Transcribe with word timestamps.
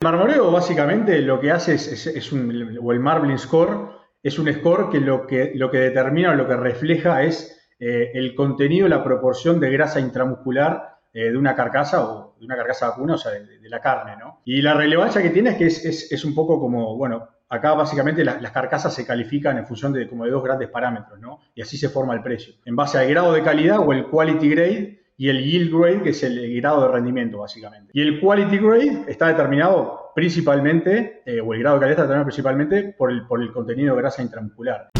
El 0.00 0.10
marmoreo 0.12 0.52
básicamente 0.52 1.20
lo 1.22 1.40
que 1.40 1.50
hace 1.50 1.74
es, 1.74 2.32
un, 2.32 2.78
o 2.80 2.92
el 2.92 3.00
marbling 3.00 3.36
score, 3.36 3.90
es 4.22 4.38
un 4.38 4.52
score 4.52 4.90
que 4.90 5.00
lo 5.00 5.26
que, 5.26 5.50
lo 5.56 5.72
que 5.72 5.78
determina 5.78 6.30
o 6.30 6.34
lo 6.36 6.46
que 6.46 6.54
refleja 6.54 7.24
es 7.24 7.60
eh, 7.80 8.12
el 8.14 8.36
contenido, 8.36 8.86
la 8.86 9.02
proporción 9.02 9.58
de 9.58 9.72
grasa 9.72 9.98
intramuscular 9.98 10.98
eh, 11.12 11.32
de 11.32 11.36
una 11.36 11.56
carcasa 11.56 12.08
o 12.08 12.36
de 12.38 12.46
una 12.46 12.54
carcasa 12.54 12.90
vacuna, 12.90 13.14
o 13.14 13.18
sea, 13.18 13.32
de, 13.32 13.68
la 13.68 13.80
carne, 13.80 14.16
¿no? 14.16 14.40
Y 14.44 14.62
la 14.62 14.74
relevancia 14.74 15.20
que 15.20 15.30
tiene 15.30 15.50
es 15.50 15.56
que 15.56 15.66
es, 15.66 16.12
es 16.12 16.24
un 16.24 16.32
poco 16.32 16.60
como, 16.60 16.96
bueno, 16.96 17.28
acá 17.48 17.74
básicamente 17.74 18.24
las, 18.24 18.52
carcasas 18.52 18.94
se 18.94 19.04
califican 19.04 19.58
en 19.58 19.66
función 19.66 19.92
de 19.92 20.08
como 20.08 20.24
de 20.24 20.30
dos 20.30 20.44
grandes 20.44 20.68
parámetros, 20.68 21.18
¿no? 21.18 21.40
Y 21.56 21.62
así 21.62 21.76
se 21.76 21.88
forma 21.88 22.14
el 22.14 22.22
precio. 22.22 22.54
En 22.64 22.76
base 22.76 22.98
al 22.98 23.08
grado 23.08 23.32
de 23.32 23.42
calidad 23.42 23.80
o 23.80 23.92
el 23.92 24.06
quality 24.06 24.48
grade 24.48 24.97
y 25.20 25.28
el 25.28 25.44
yield 25.44 25.76
grade, 25.76 26.02
que 26.02 26.10
es 26.10 26.22
el 26.22 26.60
grado 26.60 26.82
de 26.82 26.92
rendimiento, 26.92 27.38
básicamente. 27.38 27.90
Y 27.92 28.02
el 28.02 28.20
quality 28.20 28.56
grade 28.58 29.04
está 29.08 29.26
determinado 29.26 30.12
principalmente, 30.14 31.22
eh, 31.26 31.40
o 31.40 31.52
el 31.54 31.60
grado 31.60 31.76
de 31.76 31.80
calidad 31.80 31.90
está 31.90 32.02
determinado 32.02 32.26
principalmente 32.26 32.94
por 32.96 33.10
el, 33.10 33.26
por 33.26 33.42
el 33.42 33.52
contenido 33.52 33.96
de 33.96 34.00
grasa 34.00 34.22
intramuscular. 34.22 34.90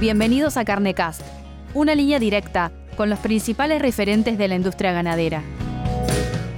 Bienvenidos 0.00 0.56
a 0.56 0.64
Carnecast, 0.64 1.22
una 1.72 1.94
línea 1.94 2.18
directa 2.18 2.72
con 2.96 3.08
los 3.10 3.20
principales 3.20 3.80
referentes 3.80 4.36
de 4.36 4.48
la 4.48 4.56
industria 4.56 4.92
ganadera. 4.92 5.42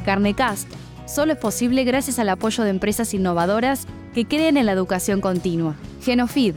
Carnecast 0.07 0.73
solo 1.07 1.35
es 1.35 1.39
posible 1.39 1.85
gracias 1.85 2.19
al 2.19 2.31
apoyo 2.31 2.65
de 2.65 2.71
empresas 2.71 3.13
innovadoras 3.13 3.87
que 4.15 4.25
creen 4.25 4.57
en 4.57 4.65
la 4.65 4.73
educación 4.73 5.21
continua. 5.21 5.77
Genofeed, 6.03 6.57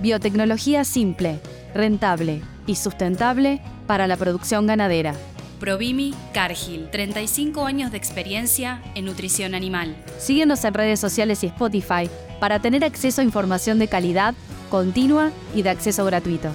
biotecnología 0.00 0.84
simple, 0.84 1.40
rentable 1.74 2.42
y 2.66 2.76
sustentable 2.76 3.60
para 3.86 4.06
la 4.06 4.16
producción 4.16 4.66
ganadera. 4.66 5.14
Provimi 5.60 6.14
Cargill, 6.32 6.90
35 6.90 7.64
años 7.64 7.90
de 7.90 7.98
experiencia 7.98 8.82
en 8.94 9.04
nutrición 9.04 9.54
animal. 9.54 9.96
Síguenos 10.18 10.64
en 10.64 10.74
redes 10.74 11.00
sociales 11.00 11.42
y 11.42 11.46
Spotify 11.46 12.08
para 12.40 12.60
tener 12.60 12.84
acceso 12.84 13.20
a 13.20 13.24
información 13.24 13.78
de 13.78 13.88
calidad, 13.88 14.34
continua 14.70 15.32
y 15.54 15.62
de 15.62 15.70
acceso 15.70 16.04
gratuito. 16.04 16.50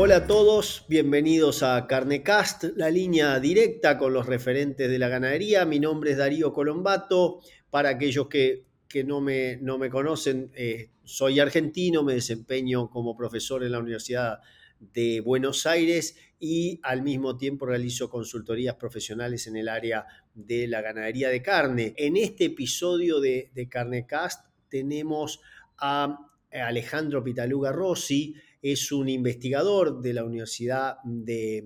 Hola 0.00 0.16
a 0.16 0.26
todos, 0.28 0.84
bienvenidos 0.88 1.64
a 1.64 1.86
Carnecast, 1.88 2.64
la 2.76 2.88
línea 2.88 3.40
directa 3.40 3.98
con 3.98 4.12
los 4.12 4.26
referentes 4.26 4.88
de 4.88 4.96
la 4.96 5.08
ganadería. 5.08 5.64
Mi 5.64 5.80
nombre 5.80 6.12
es 6.12 6.18
Darío 6.18 6.52
Colombato. 6.52 7.40
Para 7.70 7.88
aquellos 7.88 8.28
que, 8.28 8.67
no, 9.04 9.20
me, 9.20 9.56
no, 9.56 9.78
me, 9.78 9.90
conocen, 9.90 10.50
eh, 10.54 10.90
soy 11.04 11.40
argentino, 11.40 12.02
me 12.02 12.14
desempeño 12.14 12.90
como 12.90 13.16
profesor 13.16 13.62
en 13.62 13.72
la 13.72 13.78
Universidad 13.78 14.40
de 14.80 15.20
Buenos 15.20 15.66
Aires 15.66 16.16
y 16.38 16.80
al 16.82 17.02
mismo 17.02 17.36
tiempo 17.36 17.66
realizo 17.66 18.08
consultorías 18.08 18.76
profesionales 18.76 19.46
en 19.46 19.56
el 19.56 19.68
área 19.68 20.06
de 20.34 20.68
la 20.68 20.80
ganadería 20.80 21.28
de 21.28 21.42
carne. 21.42 21.94
En 21.96 22.16
este 22.16 22.46
episodio 22.46 23.20
de, 23.20 23.50
de 23.54 23.68
Carnecast 23.68 24.46
tenemos 24.68 25.40
a 25.78 26.18
Alejandro 26.50 27.22
Pitaluga 27.22 27.72
Rossi, 27.72 28.34
es 28.62 28.90
un 28.92 29.08
investigador 29.08 30.00
de 30.00 30.12
la 30.12 30.24
Universidad 30.24 30.96
de 31.04 31.64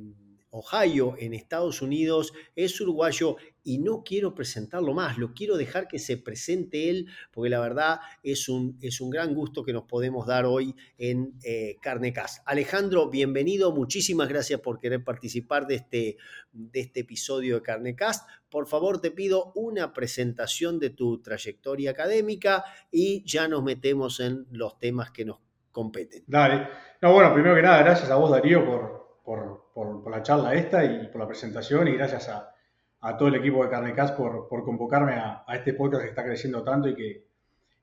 Ohio 0.55 1.15
en 1.19 1.33
Estados 1.33 1.81
Unidos, 1.81 2.35
es 2.55 2.79
uruguayo 2.81 3.37
y 3.65 3.79
no 3.79 4.03
quiero 4.05 4.35
presentarlo 4.35 4.93
más, 4.93 5.17
lo 5.17 5.33
quiero 5.33 5.57
dejar 5.57 5.89
que 5.89 5.99
se 5.99 6.19
presente 6.19 6.91
él, 6.91 7.07
porque 7.31 7.49
la 7.49 7.59
verdad 7.59 8.01
es 8.23 8.51
un, 8.51 8.77
es 8.83 9.01
un 9.01 9.09
gran 9.09 9.35
gusto 9.35 9.65
que 9.65 9.73
nos 9.73 9.85
podemos 9.85 10.27
dar 10.27 10.45
hoy 10.45 10.75
en 10.99 11.33
eh, 11.43 11.77
Carnecast. 11.81 12.43
Alejandro, 12.45 13.09
bienvenido, 13.09 13.73
muchísimas 13.73 14.29
gracias 14.29 14.61
por 14.61 14.79
querer 14.79 15.03
participar 15.03 15.67
de 15.67 15.77
este, 15.77 16.17
de 16.53 16.81
este 16.81 17.01
episodio 17.01 17.57
de 17.57 17.63
Carnecast. 17.63 18.29
Por 18.51 18.67
favor, 18.67 19.01
te 19.01 19.11
pido 19.11 19.53
una 19.55 19.95
presentación 19.95 20.79
de 20.79 20.91
tu 20.91 21.23
trayectoria 21.23 21.93
académica 21.93 22.65
y 22.91 23.25
ya 23.25 23.49
nos 23.49 23.63
metemos 23.63 24.21
en 24.21 24.47
los 24.51 24.79
temas 24.79 25.11
que 25.13 25.25
nos 25.25 25.39
competen. 25.71 26.25
Dale. 26.27 26.69
No, 27.01 27.15
bueno, 27.15 27.33
primero 27.33 27.57
que 27.57 27.63
nada, 27.63 27.83
gracias 27.83 28.11
a 28.11 28.17
vos, 28.17 28.31
Darío, 28.31 28.65
por, 28.65 29.21
por, 29.25 29.62
la 30.11 30.23
charla 30.23 30.55
esta 30.55 30.85
y 30.85 31.07
por 31.09 31.21
la 31.21 31.27
presentación 31.27 31.89
y 31.89 31.93
gracias 31.93 32.29
a, 32.29 32.55
a 33.01 33.17
todo 33.17 33.29
el 33.29 33.37
equipo 33.37 33.65
de 33.65 33.71
Carnecast 33.71 34.17
por, 34.17 34.49
por 34.49 34.65
convocarme 34.65 35.15
a, 35.15 35.45
a, 35.47 35.57
este 35.57 35.75
podcast 35.75 36.03
que 36.03 36.11
está 36.11 36.25
creciendo 36.25 36.63
tanto 36.63 36.89
y 36.89 36.95
que, 36.95 37.25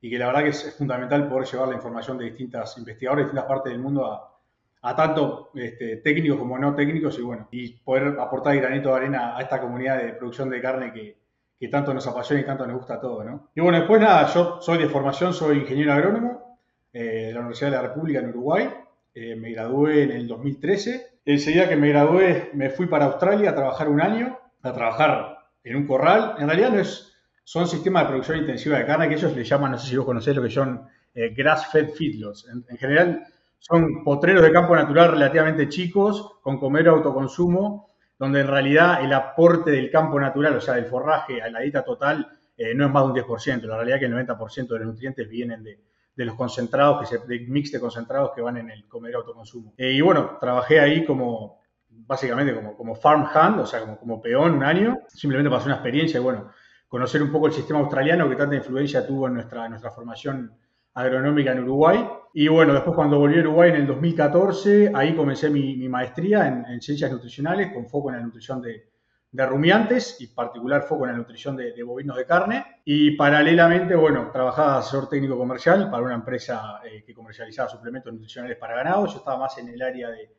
y 0.02 0.10
que 0.10 0.18
la 0.18 0.28
verdad 0.28 0.44
que 0.44 0.50
es, 0.50 0.76
fundamental 0.78 1.28
poder 1.28 1.48
llevar 1.48 1.70
la 1.70 1.76
información 1.76 2.18
de 2.18 2.26
distintas 2.26 2.78
investigadores 2.78 3.24
de 3.24 3.28
distintas 3.28 3.48
partes 3.48 3.72
del 3.72 3.82
mundo 3.82 4.06
a, 4.06 4.38
a 4.82 4.96
tanto 4.96 5.52
este, 5.56 5.98
técnicos 5.98 6.40
como 6.40 6.58
no 6.58 6.76
técnicos 6.76 7.18
y 7.20 7.22
bueno, 7.22 7.48
y 7.52 7.74
poder 7.74 8.20
aportar 8.20 8.56
granito 8.56 8.90
de 8.90 8.96
arena 8.96 9.38
a 9.38 9.42
esta 9.42 9.60
comunidad 9.60 10.02
de 10.02 10.14
producción 10.14 10.50
de 10.50 10.62
carne 10.62 10.94
que, 10.94 11.18
que 11.60 11.68
tanto 11.68 11.94
nos 11.94 12.08
apasiona 12.08 12.42
y 12.42 12.46
tanto 12.46 12.66
nos 12.66 12.78
gusta 12.78 12.96
a 12.96 13.02
todos, 13.02 13.26
¿no? 13.26 13.50
Y 13.54 13.60
bueno, 13.60 13.80
después 13.80 14.00
nada, 14.00 14.26
yo 14.34 14.62
soy 14.62 14.78
de 14.78 14.88
formación, 14.88 15.34
soy 15.34 15.58
ingeniero 15.60 15.92
agrónomo, 15.92 16.58
eh, 16.94 17.28
de 17.28 17.34
la 17.34 17.40
Universidad 17.42 17.70
de 17.70 17.76
la 17.76 17.82
República 17.84 18.20
en 18.20 18.30
Uruguay. 18.30 18.70
Eh, 19.14 19.36
me 19.36 19.52
gradué 19.52 20.04
en 20.04 20.12
el 20.12 20.28
2013. 20.28 21.19
Enseguida 21.32 21.70
que 21.70 21.76
me 21.76 21.90
gradué 21.90 22.50
me 22.54 22.72
fui 22.72 22.88
para 22.88 23.06
Australia 23.06 23.52
a 23.52 23.56
trabajar 23.56 23.88
un 23.88 24.02
año, 24.02 24.36
a 24.64 24.74
trabajar 24.74 25.38
en 25.64 25.76
un 25.76 25.86
corral. 25.86 26.34
En 26.40 26.48
realidad 26.48 26.72
no 26.72 26.80
es, 26.80 27.14
son 27.44 27.68
sistemas 27.68 28.02
de 28.02 28.10
producción 28.10 28.40
intensiva 28.40 28.80
de 28.80 28.88
carne 28.88 29.08
que 29.08 29.14
ellos 29.14 29.36
le 29.36 29.44
llaman, 29.44 29.74
no 29.74 29.78
sé 29.78 29.90
si 29.90 29.96
vos 29.96 30.08
conocés 30.08 30.36
lo 30.36 30.42
que 30.42 30.50
son 30.50 30.88
eh, 31.14 31.30
grass-fed 31.30 31.90
feedlots. 31.90 32.48
En, 32.50 32.78
general 32.80 33.28
son 33.60 34.04
potreros 34.04 34.42
de 34.42 34.52
campo 34.52 34.76
natural 34.76 35.12
relativamente 35.12 35.70
chicos, 35.70 36.40
con 36.42 36.58
comer 36.60 36.88
autoconsumo, 36.88 37.92
donde 38.18 38.42
en 38.42 38.48
realidad 38.48 39.04
el 39.04 39.14
aporte 39.14 39.70
del 39.70 39.92
campo 39.92 40.20
natural, 40.20 40.56
o 40.56 40.62
sea, 40.62 40.74
del 40.74 40.86
forraje 40.86 41.44
a 41.44 41.52
la 41.52 41.60
dieta 41.60 41.84
total, 41.84 42.28
no 42.74 42.86
es 42.88 42.92
más 42.92 43.04
de 43.04 43.10
un 43.10 43.16
10%. 43.16 43.62
La 43.68 43.76
realidad 43.76 43.98
es 43.98 44.00
que 44.00 44.06
el 44.08 44.28
90% 44.28 44.68
de 44.68 44.80
los 44.80 44.88
nutrientes 44.88 45.30
vienen 45.30 45.64
de, 45.64 45.78
de 46.20 46.26
los 46.26 46.36
concentrados, 46.36 47.00
que 47.00 47.06
se, 47.06 47.26
de 47.26 47.48
mix 47.48 47.72
de 47.72 47.80
concentrados 47.80 48.32
que 48.36 48.42
van 48.42 48.58
en 48.58 48.70
el 48.70 48.86
comer 48.90 49.16
autoconsumo. 49.16 49.74
Eh, 49.78 49.94
y 49.94 50.02
bueno, 50.02 50.38
trabajé 50.38 50.82
ahí 50.82 51.06
como, 51.06 51.62
básicamente 51.88 52.54
como, 52.54 52.76
como 52.76 52.94
farm 52.94 53.26
hand, 53.34 53.62
o 53.62 53.66
sea, 53.66 53.80
como, 53.80 53.98
como 53.98 54.22
peón 54.22 54.56
un 54.56 54.64
año, 54.66 55.00
simplemente 55.08 55.50
pasé 55.50 55.68
una 55.68 55.76
experiencia 55.76 56.20
y 56.20 56.24
bueno, 56.24 56.52
conocer 56.90 57.24
un 57.24 57.32
poco 57.32 57.48
el 57.48 57.54
sistema 57.54 57.80
australiano 57.80 58.28
que 58.28 58.36
tanta 58.36 58.58
influencia 58.58 59.08
tuvo 59.08 59.28
en 59.28 59.36
nuestra, 59.36 59.70
nuestra 59.70 59.92
formación 59.92 60.52
agronómica 60.94 61.54
en 61.54 61.64
Uruguay. 61.64 62.06
Y 62.34 62.50
bueno, 62.50 62.74
después 62.74 62.98
cuando 62.98 63.18
volví 63.18 63.38
a 63.38 63.40
Uruguay 63.40 63.70
en 63.70 63.78
el 63.78 63.88
2014, 63.88 64.92
ahí 64.94 65.16
comencé 65.16 65.50
mi, 65.50 65.78
mi 65.78 65.88
maestría 65.88 66.48
en, 66.48 66.82
ciencias 66.82 67.14
nutricionales 67.14 67.72
con 67.72 67.88
foco 67.88 68.10
en 68.10 68.18
la 68.18 68.24
nutrición 68.24 68.62
de, 68.62 68.90
de 69.32 69.46
rumiantes 69.46 70.18
y 70.20 70.28
particular 70.28 70.84
foco 70.84 71.06
en 71.06 71.12
la 71.12 71.18
nutrición 71.18 71.56
de, 71.56 71.84
bovinos 71.84 72.18
de 72.18 72.26
carne. 72.26 72.82
Y 72.84 73.12
paralelamente, 73.12 73.96
bueno, 73.96 74.30
trabajaba 74.32 74.80
asesor 74.80 75.08
técnico 75.08 75.38
comercial 75.38 75.90
para 75.90 76.04
una 76.04 76.16
empresa 76.16 76.80
eh, 76.84 77.04
que 77.06 77.14
comercializaba 77.14 77.70
suplementos 77.70 78.12
nutricionales 78.12 78.58
para 78.58 78.76
ganado. 78.76 79.06
Yo 79.06 79.18
estaba 79.18 79.38
más 79.38 79.58
en 79.58 79.70
el 79.70 79.82
área 79.82 80.10
de, 80.10 80.30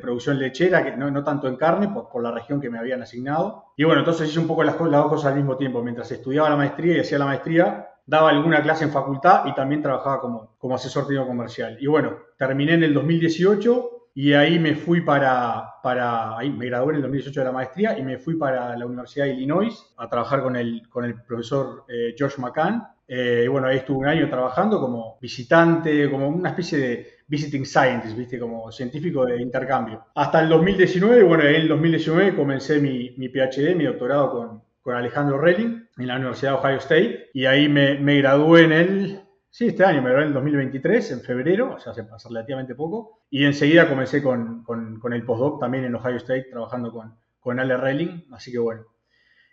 producción 0.00 0.38
lechera, 0.38 0.82
que 0.82 0.96
no, 0.96 1.22
tanto 1.22 1.48
en 1.48 1.56
carne, 1.56 1.88
por, 1.88 2.22
la 2.22 2.30
región 2.30 2.58
que 2.62 2.70
me 2.70 2.78
habían 2.78 3.02
asignado. 3.02 3.74
Y 3.76 3.84
bueno, 3.84 4.00
entonces 4.00 4.30
hice 4.30 4.38
un 4.38 4.46
poco 4.46 4.62
las, 4.62 4.80
las 4.80 4.90
dos 4.90 5.08
cosas 5.08 5.32
al 5.32 5.36
mismo 5.36 5.58
tiempo. 5.58 5.82
Mientras 5.82 6.10
estudiaba 6.10 6.48
la 6.48 6.56
maestría 6.56 6.96
y 6.96 7.00
hacía 7.00 7.18
la 7.18 7.26
maestría, 7.26 7.90
daba 8.06 8.30
alguna 8.30 8.62
clase 8.62 8.84
en 8.84 8.90
facultad 8.90 9.44
y 9.44 9.54
también 9.54 9.82
trabajaba 9.82 10.18
como, 10.22 10.56
como 10.56 10.76
asesor 10.76 11.06
técnico 11.06 11.26
comercial. 11.26 11.76
Y 11.78 11.88
bueno, 11.88 12.16
terminé 12.38 12.72
en 12.72 12.84
el 12.84 12.94
2018 12.94 13.91
y 14.14 14.34
ahí 14.34 14.58
me 14.58 14.74
fui 14.74 15.00
para, 15.00 15.74
para, 15.82 16.36
ahí 16.36 16.50
me 16.50 16.66
gradué 16.66 16.90
en 16.90 16.96
el 16.96 17.02
2018 17.02 17.40
de 17.40 17.46
la 17.46 17.52
maestría 17.52 17.98
y 17.98 18.02
me 18.02 18.18
fui 18.18 18.36
para 18.36 18.76
la 18.76 18.84
Universidad 18.84 19.24
de 19.24 19.32
Illinois 19.32 19.94
a 19.96 20.08
trabajar 20.08 20.42
con 20.42 20.56
el, 20.56 20.86
con 20.88 21.04
el 21.04 21.22
profesor 21.22 21.84
eh, 21.88 22.14
George 22.16 22.40
McCann. 22.40 22.82
Eh, 23.08 23.46
bueno, 23.50 23.68
ahí 23.68 23.78
estuve 23.78 23.98
un 23.98 24.06
año 24.06 24.28
trabajando 24.28 24.80
como 24.80 25.18
visitante, 25.20 26.10
como 26.10 26.28
una 26.28 26.50
especie 26.50 26.78
de 26.78 27.06
visiting 27.26 27.64
scientist, 27.64 28.16
¿viste? 28.16 28.38
Como 28.38 28.70
científico 28.70 29.24
de 29.24 29.40
intercambio. 29.40 30.04
Hasta 30.14 30.40
el 30.40 30.48
2019, 30.50 31.22
bueno, 31.22 31.44
en 31.44 31.54
el 31.54 31.68
2019 31.68 32.36
comencé 32.36 32.80
mi, 32.80 33.14
mi 33.16 33.28
PhD, 33.28 33.74
mi 33.74 33.84
doctorado 33.84 34.30
con, 34.30 34.62
con 34.82 34.94
Alejandro 34.94 35.38
Relling 35.38 35.88
en 35.96 36.06
la 36.06 36.16
Universidad 36.16 36.52
de 36.52 36.58
Ohio 36.58 36.78
State 36.78 37.30
y 37.32 37.46
ahí 37.46 37.68
me, 37.68 37.98
me 37.98 38.18
gradué 38.18 38.64
en 38.64 38.72
el 38.72 39.20
Sí, 39.54 39.66
este 39.66 39.84
año 39.84 40.00
me 40.00 40.08
gradué 40.08 40.22
en 40.22 40.28
el 40.28 40.34
2023, 40.34 41.10
en 41.10 41.20
febrero, 41.20 41.74
o 41.74 41.78
sea, 41.78 41.92
hace 41.92 42.28
relativamente 42.30 42.74
poco. 42.74 43.26
Y 43.28 43.44
enseguida 43.44 43.86
comencé 43.86 44.22
con, 44.22 44.64
con, 44.64 45.12
el 45.12 45.26
postdoc 45.26 45.60
también 45.60 45.84
en 45.84 45.94
Ohio 45.94 46.16
State, 46.16 46.46
trabajando 46.50 46.90
con, 46.90 47.14
con 47.38 47.60
Ale 47.60 47.76
Reiling. 47.76 48.28
Así 48.32 48.50
que 48.50 48.58
bueno, 48.58 48.86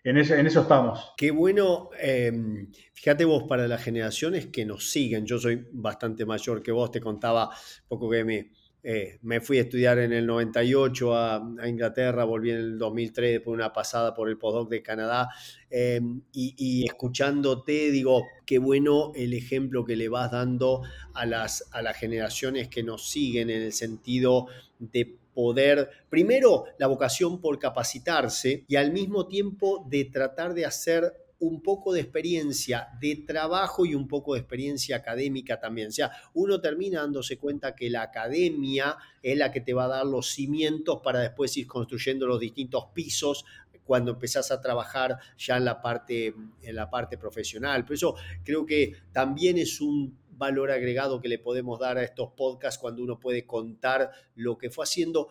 en, 0.06 0.18
ese, 0.18 0.40
en 0.40 0.48
eso 0.48 0.62
estamos. 0.62 1.12
Qué 1.18 1.32
bueno, 1.32 1.90
em, 2.00 2.72
fíjate 2.94 3.26
vos, 3.26 3.44
para 3.44 3.68
las 3.68 3.84
generaciones 3.84 4.48
que 4.48 4.64
nos 4.64 4.90
siguen, 4.90 5.26
yo 5.26 5.38
soy 5.38 5.68
bastante 5.74 6.26
mayor 6.26 6.64
que 6.64 6.72
vos, 6.72 6.92
te 6.92 7.02
contaba 7.02 7.50
poco 7.90 8.10
que 8.10 8.24
me, 8.24 8.52
eh, 8.82 9.20
me 9.24 9.42
fui 9.42 9.58
a 9.58 9.62
estudiar 9.62 10.00
en 10.00 10.14
el 10.14 10.26
98 10.26 11.16
a, 11.16 11.42
Inglaterra, 11.68 12.24
volví 12.24 12.52
en 12.52 12.58
el 12.58 12.78
2003 12.78 13.32
después 13.34 13.58
de 13.58 13.64
una 13.64 13.74
pasada 13.74 14.14
por 14.14 14.30
el 14.30 14.38
postdoc 14.38 14.70
de 14.70 14.82
Canadá. 14.82 15.30
Em, 15.70 16.22
y, 16.32 16.86
escuchándote 16.86 17.92
digo, 17.92 18.26
qué 18.46 18.58
bueno 18.58 19.12
el 19.16 19.34
ejemplo 19.34 19.86
que 19.86 19.96
le 19.96 20.08
vas 20.08 20.32
dando 20.32 20.82
a 21.14 21.26
las, 21.26 21.68
a 21.72 21.82
las 21.82 21.98
generaciones 21.98 22.70
que 22.70 22.84
nos 22.84 23.10
siguen 23.10 23.50
en 23.50 23.62
el 23.64 23.74
sentido 23.74 24.48
de 24.80 25.18
poder, 25.34 25.90
primero, 26.10 26.66
la 26.78 26.88
vocación 26.88 27.40
por 27.42 27.60
capacitarse 27.60 28.66
y 28.68 28.76
al 28.78 28.92
mismo 28.92 29.28
tiempo 29.28 29.86
de 29.90 30.06
tratar 30.06 30.54
de 30.54 30.66
hacer 30.66 31.14
un 31.40 31.62
poco 31.62 31.94
de 31.94 32.02
experiencia 32.02 32.90
de 33.00 33.16
trabajo 33.16 33.86
y 33.86 33.96
un 33.96 34.08
poco 34.08 34.34
de 34.34 34.42
experiencia 34.42 34.98
académica 34.98 35.60
también. 35.60 35.88
O 35.88 35.92
sea, 35.92 36.12
uno 36.34 36.60
termina 36.60 37.02
dándose 37.02 37.38
cuenta 37.38 37.76
que 37.76 37.90
la 37.90 38.04
academia 38.04 38.98
es 39.24 39.38
la 39.38 39.52
que 39.52 39.62
te 39.62 39.74
va 39.74 39.86
a 39.86 39.88
dar 39.88 40.06
los 40.06 40.32
cimientos 40.32 41.00
para 41.04 41.20
después 41.20 41.56
ir 41.58 41.68
construyendo 41.68 42.28
los 42.28 42.40
distintos 42.40 42.88
pisos 42.94 43.46
cuando 43.86 44.12
empezás 44.12 44.52
a 44.52 44.62
trabajar 44.62 45.18
ya 45.38 45.58
en 45.58 45.66
la 45.66 45.82
parte, 45.82 46.36
en 46.62 46.76
la 46.76 46.92
parte 46.92 47.18
profesional. 47.18 47.86
Por 47.86 47.96
eso 47.96 48.16
creo 48.44 48.64
que 48.66 48.94
también 49.12 49.58
es 49.58 49.82
un 49.82 50.16
valor 50.30 50.72
agregado 50.72 51.20
que 51.20 51.28
le 51.28 51.40
podemos 51.40 51.80
dar 51.80 51.98
a 51.98 52.04
estos 52.04 52.30
podcasts 52.34 52.80
cuando 52.80 53.02
uno 53.02 53.20
puede 53.20 53.46
contar 53.48 54.12
lo 54.36 54.58
que 54.58 54.70
fue 54.70 54.84
haciendo 54.84 55.30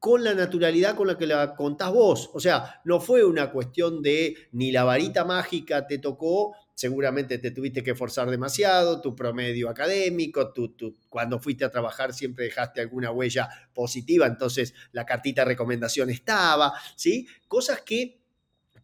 con 0.00 0.24
la 0.24 0.34
naturalidad 0.34 0.96
con 0.96 1.06
la 1.06 1.18
que 1.18 1.26
la 1.26 1.54
contás 1.54 1.92
vos. 1.92 2.30
O 2.32 2.40
sea, 2.40 2.80
no 2.84 3.00
fue 3.00 3.22
una 3.22 3.52
cuestión 3.52 4.02
de 4.02 4.34
ni 4.52 4.72
la 4.72 4.82
varita 4.82 5.26
mágica 5.26 5.86
te 5.86 5.98
tocó, 5.98 6.56
seguramente 6.74 7.36
te 7.36 7.50
tuviste 7.50 7.82
que 7.82 7.94
forzar 7.94 8.30
demasiado, 8.30 9.02
tu 9.02 9.14
promedio 9.14 9.68
académico, 9.68 10.54
tu, 10.54 10.96
cuando 11.10 11.38
fuiste 11.38 11.66
a 11.66 11.70
trabajar 11.70 12.14
siempre 12.14 12.46
dejaste 12.46 12.80
alguna 12.80 13.12
huella 13.12 13.50
positiva, 13.74 14.26
entonces 14.26 14.72
la 14.92 15.04
cartita 15.04 15.42
de 15.42 15.48
recomendación 15.48 16.08
estaba, 16.08 16.72
¿sí? 16.96 17.28
Cosas 17.46 17.82
que 17.82 18.22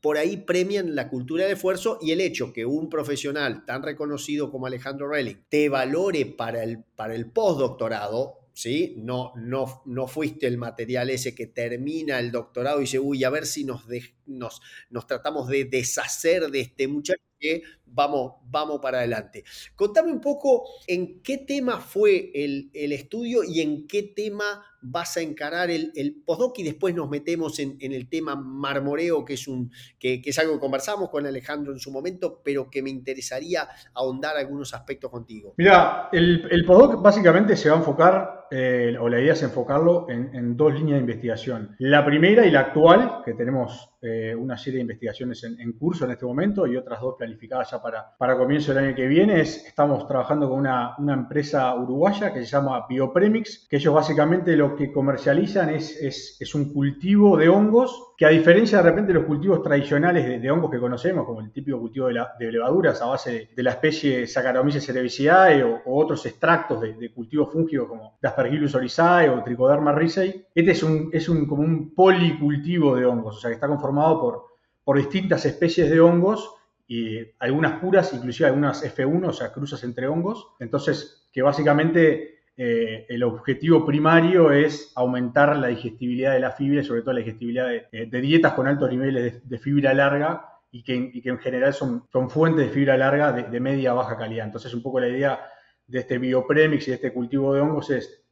por 0.03 0.19
ahí 0.19 0.37
premian 0.37 0.95
la 0.95 1.09
cultura 1.09 1.47
de 1.47 1.53
esfuerzo 1.53 1.99
y 2.03 2.11
el 2.11 2.21
hecho 2.21 2.53
que 2.53 2.67
un 2.67 2.91
profesional 2.91 3.65
tan 3.65 3.83
reconocido 3.83 4.51
como 4.51 4.67
Alejandro 4.67 5.09
Relling 5.09 5.47
te 5.49 5.71
valore 5.71 6.27
para 6.27 6.63
el, 6.63 6.85
para 6.95 7.15
el 7.15 7.31
postdoctorado, 7.31 8.46
¿sí? 8.57 8.95
No, 8.97 9.35
no, 9.37 9.83
no 9.85 10.09
fuiste 10.09 10.47
el 10.47 10.57
material 10.57 11.11
ese 11.11 11.35
que 11.35 11.47
termina 11.47 12.19
el 12.19 12.33
doctorado 12.33 12.79
y 12.79 12.85
dice, 12.85 12.99
uy, 12.99 13.23
a 13.23 13.29
ver 13.29 13.45
si 13.45 13.65
nos, 13.65 13.85
nos, 14.25 14.63
nos 14.89 15.07
tratamos 15.07 15.49
de 15.49 15.67
deshacer 15.67 16.51
de 16.51 16.61
este 16.61 16.89
muchacho 16.89 17.21
que 17.39 17.63
vamos, 17.87 18.35
vamos 18.45 18.81
para 18.81 18.99
adelante. 18.99 19.45
Contame 19.75 20.13
un 20.13 20.21
poco 20.21 20.65
en 20.87 21.23
qué 21.23 21.39
tema 21.39 21.79
fue 21.79 22.31
el, 22.35 22.71
estudio 22.93 23.43
y 23.45 23.61
en 23.61 23.87
qué 23.87 24.03
tema 24.15 24.65
vas 24.83 25.17
a 25.17 25.21
encarar 25.21 25.71
el, 25.71 25.91
el 25.97 26.23
postdoc 26.25 26.59
y 26.59 26.63
después 26.63 26.95
nos 26.95 27.09
metemos 27.09 27.59
en, 27.59 27.77
el 27.81 28.09
tema 28.09 28.37
marmoreo, 28.37 29.25
que 29.25 29.35
es, 29.35 29.49
un, 29.49 29.73
que, 29.99 30.23
es 30.25 30.39
algo 30.39 30.55
que 30.55 30.61
conversamos 30.61 31.09
con 31.09 31.27
Alejandro 31.27 31.73
en 31.73 31.81
su 31.81 31.91
momento, 31.91 32.41
pero 32.45 32.71
que 32.71 32.83
me 32.83 32.91
interesaría 32.91 33.69
ahondar 33.95 34.37
algunos 34.37 34.75
aspectos 34.75 35.11
contigo. 35.11 35.55
Mira, 35.57 36.09
el, 36.13 36.47
el 36.51 36.65
postdoc 36.65 37.03
básicamente 37.03 37.57
se 37.57 37.69
va 37.69 37.77
a 37.77 37.79
enfocar, 37.79 38.47
eh, 38.51 38.97
o 39.01 39.09
la 39.09 39.21
idea 39.21 39.33
es 39.33 39.43
enfocarlo 39.43 40.09
en, 40.09 40.35
en 40.35 40.57
dos 40.57 40.73
líneas 40.73 40.97
de 40.97 41.01
investigación. 41.01 41.75
La 41.79 42.05
primera 42.05 42.47
y 42.47 42.51
la 42.51 42.61
actual, 42.61 43.23
que 43.25 43.35
tenemos 43.35 43.91
eh, 44.07 44.35
una 44.35 44.57
serie 44.57 44.79
de 44.79 44.83
investigaciones 44.83 45.43
en, 45.45 45.73
curso 45.73 46.05
en 46.05 46.13
este 46.13 46.25
momento 46.25 46.67
y 46.67 46.77
otras 46.77 47.01
dos 47.01 47.17
planificadas 47.19 47.71
ya 47.71 47.83
para, 47.83 48.17
para 48.17 48.37
comienzo 48.37 48.73
del 48.73 48.85
año 48.85 48.97
que 48.97 49.07
viene. 49.07 49.41
estamos 49.41 50.07
trabajando 50.07 50.49
con 50.49 50.61
una, 50.61 50.95
una, 50.99 51.15
empresa 51.15 51.75
uruguaya 51.75 52.33
que 52.33 52.41
se 52.41 52.47
llama 52.47 52.87
Biopremix, 52.89 53.67
que 53.69 53.77
ellos 53.77 53.95
básicamente 53.95 54.57
lo 54.57 54.77
que 54.77 54.93
comercializan 54.93 55.71
es, 55.71 56.01
es, 56.01 56.37
es 56.41 56.55
un 56.55 56.73
cultivo 56.73 57.37
de 57.37 57.49
hongos 57.49 58.15
que 58.17 58.25
a 58.25 58.31
diferencia 58.31 58.79
de 58.79 58.85
repente 58.85 59.13
de 59.13 59.19
los 59.19 59.27
cultivos 59.27 59.63
tradicionales 59.63 60.41
de, 60.41 60.51
hongos 60.51 60.71
que 60.71 60.81
conocemos, 60.81 61.27
como 61.27 61.41
el 61.41 61.53
típico 61.53 61.79
cultivo 61.79 62.07
de, 62.07 62.53
levaduras 62.53 63.03
a 63.03 63.07
base 63.07 63.51
de, 63.55 63.63
la 63.63 63.73
especie 63.73 64.27
Saccharomyces 64.27 64.87
cerevisiae 64.87 65.63
o, 65.63 65.83
otros 65.85 66.25
extractos 66.25 66.81
de, 66.81 67.13
cultivos 67.13 67.53
fúngicos 67.53 67.89
como 67.89 68.19
Aspergillus 68.23 68.75
oryzae 68.75 69.29
o 69.29 69.43
Trichoderma 69.43 69.93
ricei, 69.93 70.47
este 70.55 70.71
es, 70.71 70.83
un, 70.83 71.11
es 71.13 71.29
un, 71.29 71.47
como 71.47 71.63
un 71.63 71.95
policultivo 71.95 72.97
de 72.97 73.05
hongos, 73.05 73.37
o 73.37 73.41
sea 73.41 73.51
que 73.51 73.55
está 73.55 73.69
conformado 73.69 73.96
por, 73.97 74.47
por 74.85 74.99
distintas 74.99 75.45
especies 75.45 75.91
de 75.91 76.01
hongos 76.01 76.55
y 76.87 77.19
algunas 77.41 77.81
puras, 77.81 78.13
inclusive 78.13 78.49
algunas 78.49 78.85
F1, 78.85 79.29
o 79.29 79.33
sea, 79.33 79.53
cruzas 79.53 79.83
entre 79.83 80.07
hongos. 80.07 80.49
Entonces, 80.61 81.29
que 81.33 81.43
básicamente 81.43 82.37
eh, 82.57 83.05
el 83.09 83.23
objetivo 83.23 83.85
primario 83.85 84.51
es 84.51 84.93
aumentar 84.95 85.57
la 85.57 85.67
digestibilidad 85.67 86.33
de 86.33 86.41
la 86.41 86.53
fibra 86.53 86.81
y 86.81 86.85
sobre 86.85 87.03
todo 87.03 87.13
la 87.13 87.21
digestibilidad 87.21 87.67
de, 87.67 87.87
eh, 87.93 88.07
dietas 88.21 88.55
con 88.55 88.67
altos 88.67 88.91
niveles 88.91 89.47
de, 89.47 89.59
fibra 89.59 89.93
larga 89.93 90.49
y 90.71 90.83
que, 90.83 91.11
en 91.23 91.39
general 91.39 91.75
son, 91.75 92.05
son, 92.11 92.31
fuentes 92.31 92.67
de 92.67 92.73
fibra 92.73 92.97
larga 92.97 93.33
de, 93.33 93.61
media 93.61 93.91
a 93.91 93.95
baja 93.95 94.17
calidad. 94.17 94.47
Entonces 94.47 94.73
un 94.73 94.83
poco 94.83 95.01
la 95.01 95.09
idea 95.09 95.41
de 95.87 95.99
este 95.99 96.19
biopremix 96.19 96.87
y 96.87 96.93
de 96.93 96.95
este 96.95 97.13
cultivo 97.13 97.53
de 97.53 97.61
hongos 97.61 97.91
es 97.91 98.25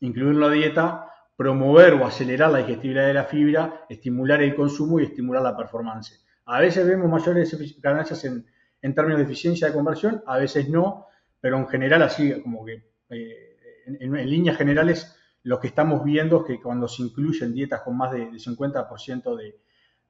incluir 0.00 0.34
en 0.34 0.40
la 0.40 0.50
dieta, 0.50 1.07
promover 1.38 1.94
o 1.94 2.04
acelerar 2.04 2.50
la 2.50 2.58
digestibilidad 2.58 3.06
de 3.06 3.14
la 3.14 3.22
fibra, 3.22 3.84
estimular 3.88 4.42
el 4.42 4.56
consumo 4.56 4.98
y 4.98 5.04
estimular 5.04 5.40
la 5.40 5.56
performance. 5.56 6.26
A 6.46 6.58
veces 6.58 6.84
vemos 6.84 7.08
mayores 7.08 7.80
ganancias 7.80 8.24
en, 8.24 8.44
términos 8.92 9.18
de 9.18 9.24
eficiencia 9.24 9.68
de 9.68 9.72
conversión, 9.72 10.20
a 10.26 10.36
veces 10.36 10.68
no, 10.68 11.06
pero 11.40 11.56
en 11.58 11.68
general 11.68 12.02
así 12.02 12.42
como 12.42 12.64
que... 12.64 12.82
Eh, 13.10 13.44
en, 14.00 14.12
líneas 14.28 14.56
generales, 14.56 15.16
lo 15.44 15.60
que 15.60 15.68
estamos 15.68 16.04
viendo 16.04 16.40
es 16.40 16.44
que 16.44 16.60
cuando 16.60 16.88
se 16.88 17.04
incluyen 17.04 17.54
dietas 17.54 17.82
con 17.82 17.96
más 17.96 18.10
de, 18.10 18.30
50% 18.32 19.36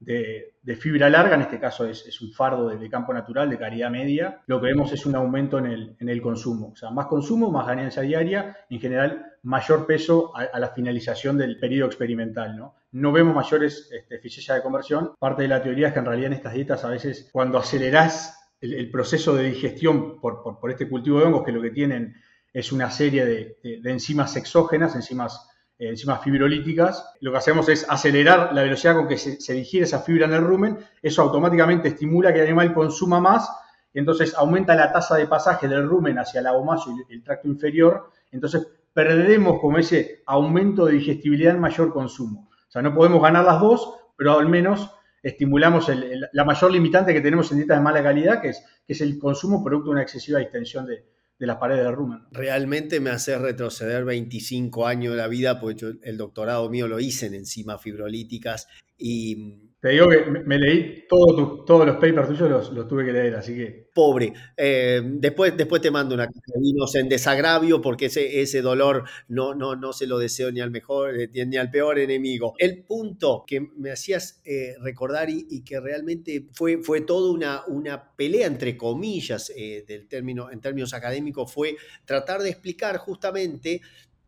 de, 0.01 0.55
de, 0.63 0.77
fibra 0.77 1.11
larga, 1.11 1.35
en 1.35 1.43
este 1.43 1.61
caso 1.61 1.85
es, 1.85 2.21
un 2.23 2.33
fardo 2.33 2.71
de, 2.71 2.89
campo 2.89 3.13
natural 3.13 3.51
de 3.51 3.59
calidad 3.59 3.91
media, 3.91 4.41
lo 4.47 4.59
que 4.63 4.69
vemos 4.69 4.91
es 4.95 5.05
un 5.05 5.15
aumento 5.15 5.59
en 5.59 5.67
el, 5.67 5.97
en 6.01 6.09
el, 6.09 6.23
consumo. 6.23 6.71
O 6.73 6.77
sea, 6.77 6.91
más 6.91 7.07
consumo, 7.07 7.51
más 7.51 7.67
ganancia 7.67 8.01
diaria, 8.01 8.57
en 8.71 8.81
general 8.81 9.28
mayor 9.43 9.87
peso 9.87 10.33
a, 10.37 10.59
la 10.59 10.69
finalización 10.69 11.39
del 11.39 11.59
periodo 11.59 11.89
experimental. 11.89 12.57
No, 12.57 12.75
no 12.93 13.13
vemos 13.13 13.35
mayores 13.35 13.89
este, 13.93 14.17
eficiencia 14.17 14.55
de 14.55 14.63
conversión. 14.63 15.13
Parte 15.19 15.43
de 15.43 15.49
la 15.49 15.63
teoría 15.63 15.89
es 15.89 15.93
que 15.93 15.99
en 15.99 16.07
realidad 16.07 16.29
en 16.29 16.33
estas 16.35 16.55
dietas 16.55 16.85
a 16.85 16.91
veces 16.91 17.29
cuando 17.33 17.59
acelerás 17.59 18.39
el, 18.61 18.91
proceso 18.91 19.35
de 19.35 19.45
digestión 19.45 20.21
por, 20.21 20.43
por, 20.43 20.71
este 20.71 20.89
cultivo 20.89 21.21
de 21.21 21.27
hongos, 21.27 21.45
que 21.45 21.53
lo 21.53 21.63
que 21.63 21.71
tienen 21.71 22.17
es 22.53 22.73
una 22.73 22.91
serie 22.91 23.25
de, 23.25 23.81
enzimas 23.85 24.37
exógenas, 24.37 24.95
enzimas, 24.95 25.49
eh, 25.79 25.91
enzimas 25.91 26.23
fibrolíticas. 26.23 27.15
Lo 27.21 27.31
que 27.31 27.39
hacemos 27.39 27.69
es 27.69 27.87
acelerar 27.89 28.53
la 28.53 28.63
velocidad 28.63 28.95
con 28.95 29.07
que 29.07 29.19
se, 29.19 29.53
digiere 29.53 29.87
esa 29.87 30.01
fibra 30.01 30.27
en 30.27 30.33
el 30.33 30.43
rumen. 30.43 30.79
Eso 31.03 31.23
automáticamente 31.23 31.89
estimula 31.89 32.33
que 32.33 32.41
el 32.41 32.47
animal 32.47 32.75
consuma 32.75 33.21
más. 33.21 33.49
Entonces 33.95 34.35
aumenta 34.35 34.75
la 34.75 34.93
tasa 34.93 35.17
de 35.17 35.27
pasaje 35.27 35.69
del 35.69 35.89
rumen 35.89 36.19
hacia 36.19 36.41
el 36.41 36.47
abomazo 36.47 36.95
y 37.09 37.13
el 37.13 37.23
tracto 37.23 37.49
inferior. 37.49 38.11
Entonces 38.31 38.67
perderemos 38.93 39.61
como 39.61 39.79
ese 39.79 40.23
aumento 40.27 40.87
de 40.87 40.95
digestibilidad 40.95 41.55
en 41.55 41.61
mayor 41.61 41.93
consumo. 41.93 42.49
O 42.51 42.71
sea, 42.71 42.83
no 42.83 42.95
podemos 42.95 43.23
ganar 43.23 43.45
las 43.45 43.61
dos, 43.61 43.95
pero 44.17 44.39
al 44.39 44.49
menos 44.49 44.91
estimulamos 45.23 45.91
la 46.33 46.45
mayor 46.45 46.73
limitante 46.73 47.13
que 47.13 47.21
tenemos 47.21 47.51
en 47.51 47.59
dietas 47.59 47.79
de 47.79 47.85
mala 47.85 48.03
calidad, 48.03 48.41
que 48.41 48.49
es, 48.49 48.63
que 48.87 48.93
es 48.93 49.01
el 49.01 49.19
consumo 49.19 49.63
producto 49.65 49.91
de 49.91 49.93
una 49.93 50.03
excesiva 50.03 50.39
distensión 50.39 50.87
de, 50.87 51.05
de 51.39 51.47
las 51.47 51.57
paredes 51.57 51.85
de 51.85 51.93
rumen. 51.93 52.21
Realmente 52.33 53.01
me 53.01 53.11
hace 53.11 53.39
retroceder 53.39 54.05
25 54.05 54.87
años 54.87 55.13
de 55.13 55.19
la 55.19 55.29
vida, 55.29 55.61
porque 55.61 55.99
el 56.03 56.17
doctorado 56.17 56.69
mío 56.69 56.89
lo 56.89 56.99
hice 56.99 57.27
en 57.27 57.35
enzimas 57.35 57.81
fibrolíticas 57.81 58.67
y 58.97 59.68
te 59.81 59.91
digo 59.91 60.09
que 60.09 60.25
me, 60.25 60.59
leí 60.59 61.05
todos 61.09 61.87
los 61.87 61.97
papers 61.97 62.29
tuyos, 62.29 62.73
los, 62.73 62.89
tuve 62.89 63.05
que 63.05 63.13
leer, 63.13 63.37
así 63.37 63.55
que. 63.55 63.89
Pobre. 63.95 64.33
Eh, 64.57 65.01
después, 65.05 65.57
después 65.57 65.81
te 65.81 65.93
mando 65.93 66.17
una 66.17 66.27
caja 66.27 66.59
vinos 66.61 66.97
en 66.97 67.09
desagravio, 67.09 67.81
porque 67.81 68.07
ese, 68.07 68.41
ese 68.41 68.61
dolor 68.61 69.05
no, 69.29 69.55
no, 69.55 69.77
no 69.77 69.93
se 69.93 70.09
lo 70.09 70.19
deseo 70.19 70.51
ni 70.51 70.61
al 70.61 70.73
mejor, 70.73 71.21
eh, 71.21 71.31
ni 71.47 71.57
al 71.57 71.71
peor 71.71 72.01
enemigo. 72.01 72.55
El 72.59 72.83
punto 72.83 73.45
que 73.47 73.61
me 73.61 73.93
hacías 73.93 74.41
eh, 74.45 74.75
recordar 74.81 75.31
y, 75.31 75.63
que 75.63 75.79
realmente 75.79 76.49
fue, 76.53 76.79
fue 76.83 77.03
toda 77.03 77.31
una, 77.31 77.63
una 77.69 78.17
pelea, 78.17 78.49
entre 78.49 78.77
comillas, 78.77 79.53
del 79.55 80.09
término, 80.09 80.51
en 80.51 80.61
términos 80.61 80.93
académicos, 80.93 81.53
fue 81.53 81.77
tratar 82.05 82.43
de 82.43 82.51
explicar 82.51 82.97
justamente 82.97 83.81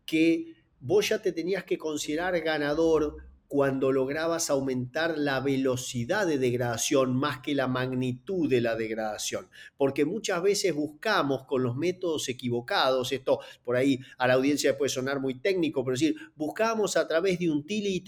que 0.05 0.53
vos 0.79 1.09
ya 1.09 1.21
te 1.21 1.33
tenías 1.33 1.65
que 1.65 1.77
considerar 1.77 2.39
ganador 2.39 3.30
cuando 3.51 3.91
lograbas 3.91 4.49
aumentar 4.49 5.17
la 5.17 5.41
velocidad 5.41 6.25
de 6.25 6.37
degradación 6.37 7.13
más 7.13 7.39
que 7.39 7.53
la 7.53 7.67
magnitud 7.67 8.49
de 8.49 8.61
la 8.61 8.77
degradación. 8.77 9.49
Porque 9.75 10.05
muchas 10.05 10.41
veces 10.41 10.73
buscamos 10.73 11.43
con 11.43 11.61
los 11.61 11.75
métodos 11.75 12.29
equivocados, 12.29 13.11
esto 13.11 13.41
por 13.65 13.75
ahí 13.75 13.99
a 14.17 14.27
la 14.27 14.35
audiencia 14.35 14.77
puede 14.77 14.87
sonar 14.87 15.19
muy 15.19 15.41
técnico, 15.41 15.83
pero 15.83 15.95
decir, 15.95 16.15
buscamos 16.37 16.95
a 16.95 17.05
través 17.09 17.39
de 17.39 17.51
un 17.51 17.65
Tilly 17.65 18.01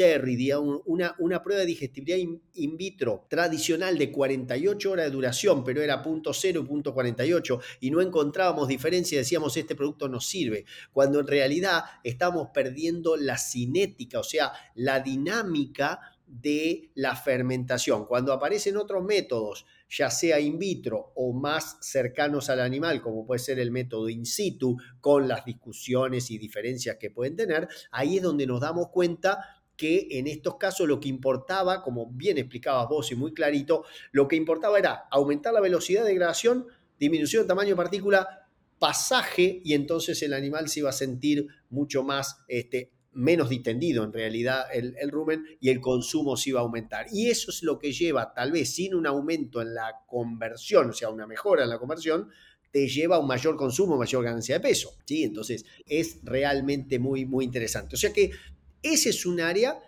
una, 0.85 1.13
una 1.19 1.43
prueba 1.43 1.59
de 1.59 1.67
digestibilidad 1.67 2.17
in, 2.53 2.77
vitro 2.77 3.25
tradicional 3.29 3.97
de 3.97 4.13
48 4.13 4.91
horas 4.91 5.05
de 5.07 5.11
duración, 5.11 5.65
pero 5.65 5.81
era 5.81 6.01
punto 6.01 6.31
.0 6.31 6.61
y 6.61 6.65
punto 6.65 6.95
.48, 6.95 7.59
y 7.81 7.91
no 7.91 7.99
encontrábamos 7.99 8.69
diferencia, 8.69 9.17
decíamos, 9.17 9.57
este 9.57 9.75
producto 9.75 10.07
no 10.07 10.21
sirve, 10.21 10.63
cuando 10.93 11.19
en 11.19 11.27
realidad 11.27 11.83
estamos 12.01 12.47
perdiendo 12.53 13.17
la 13.17 13.37
cinética, 13.37 14.19
o 14.19 14.23
sea, 14.23 14.53
la 14.75 15.01
dinámica 15.01 15.32
de 16.27 16.91
la 16.95 17.15
fermentación. 17.15 18.05
Cuando 18.05 18.33
aparecen 18.33 18.77
otros 18.77 19.03
métodos, 19.03 19.65
ya 19.89 20.09
sea 20.09 20.39
in 20.39 20.57
vitro 20.57 21.11
o 21.15 21.33
más 21.33 21.77
cercanos 21.81 22.49
al 22.49 22.59
animal, 22.59 23.01
como 23.01 23.25
puede 23.25 23.39
ser 23.39 23.59
el 23.59 23.71
método 23.71 24.09
in 24.09 24.25
situ, 24.25 24.77
con 24.99 25.27
las 25.27 25.45
discusiones 25.45 26.31
y 26.31 26.37
diferencias 26.37 26.97
que 26.97 27.11
pueden 27.11 27.35
tener, 27.35 27.67
ahí 27.91 28.17
es 28.17 28.23
donde 28.23 28.47
nos 28.47 28.61
damos 28.61 28.89
cuenta 28.89 29.61
que 29.75 30.07
en 30.11 30.27
estos 30.27 30.57
casos 30.57 30.87
lo 30.87 30.99
que 30.99 31.09
importaba, 31.09 31.81
como 31.81 32.07
bien 32.07 32.37
explicabas 32.37 32.87
vos 32.87 33.11
y 33.11 33.15
muy 33.15 33.33
clarito, 33.33 33.85
lo 34.11 34.27
que 34.27 34.35
importaba 34.35 34.79
era 34.79 35.07
aumentar 35.11 35.53
la 35.53 35.61
velocidad 35.61 36.03
de 36.03 36.09
degradación, 36.09 36.67
disminución 36.99 37.43
de 37.43 37.47
tamaño 37.47 37.69
de 37.69 37.75
partícula, 37.75 38.47
pasaje 38.79 39.61
y 39.63 39.73
entonces 39.73 40.21
el 40.23 40.33
animal 40.33 40.67
se 40.67 40.81
iba 40.81 40.89
a 40.89 40.93
sentir 40.93 41.47
mucho 41.69 42.03
más 42.03 42.43
este, 42.47 42.92
menos 43.13 43.49
distendido 43.49 44.03
en 44.03 44.13
realidad 44.13 44.65
el, 44.73 44.95
el, 44.99 45.11
rumen 45.11 45.45
y 45.59 45.69
el 45.69 45.79
consumo 45.79 46.35
se 46.37 46.49
iba 46.49 46.59
a 46.59 46.63
aumentar. 46.63 47.05
Y 47.11 47.29
eso 47.29 47.51
es 47.51 47.63
lo 47.63 47.79
que 47.79 47.91
lleva, 47.91 48.33
tal 48.33 48.51
vez 48.51 48.73
sin 48.73 48.95
un 48.95 49.07
aumento 49.07 49.61
en 49.61 49.73
la 49.73 50.03
conversión, 50.07 50.89
o 50.89 50.93
sea, 50.93 51.09
una 51.09 51.27
mejora 51.27 51.63
en 51.63 51.69
la 51.69 51.79
conversión, 51.79 52.29
te 52.71 52.87
lleva 52.87 53.17
a 53.17 53.19
un 53.19 53.27
mayor 53.27 53.55
consumo, 53.55 53.97
mayor 53.97 54.23
ganancia 54.23 54.55
de 54.55 54.61
peso. 54.61 54.97
¿sí? 55.05 55.23
Entonces, 55.23 55.63
es 55.85 56.19
realmente 56.23 56.97
muy, 56.97 57.23
muy 57.23 57.45
interesante. 57.45 57.95
O 57.95 57.99
sea 57.99 58.11
que 58.11 58.31
ese 58.81 59.09
es 59.09 59.25
un 59.25 59.39
área 59.39 59.79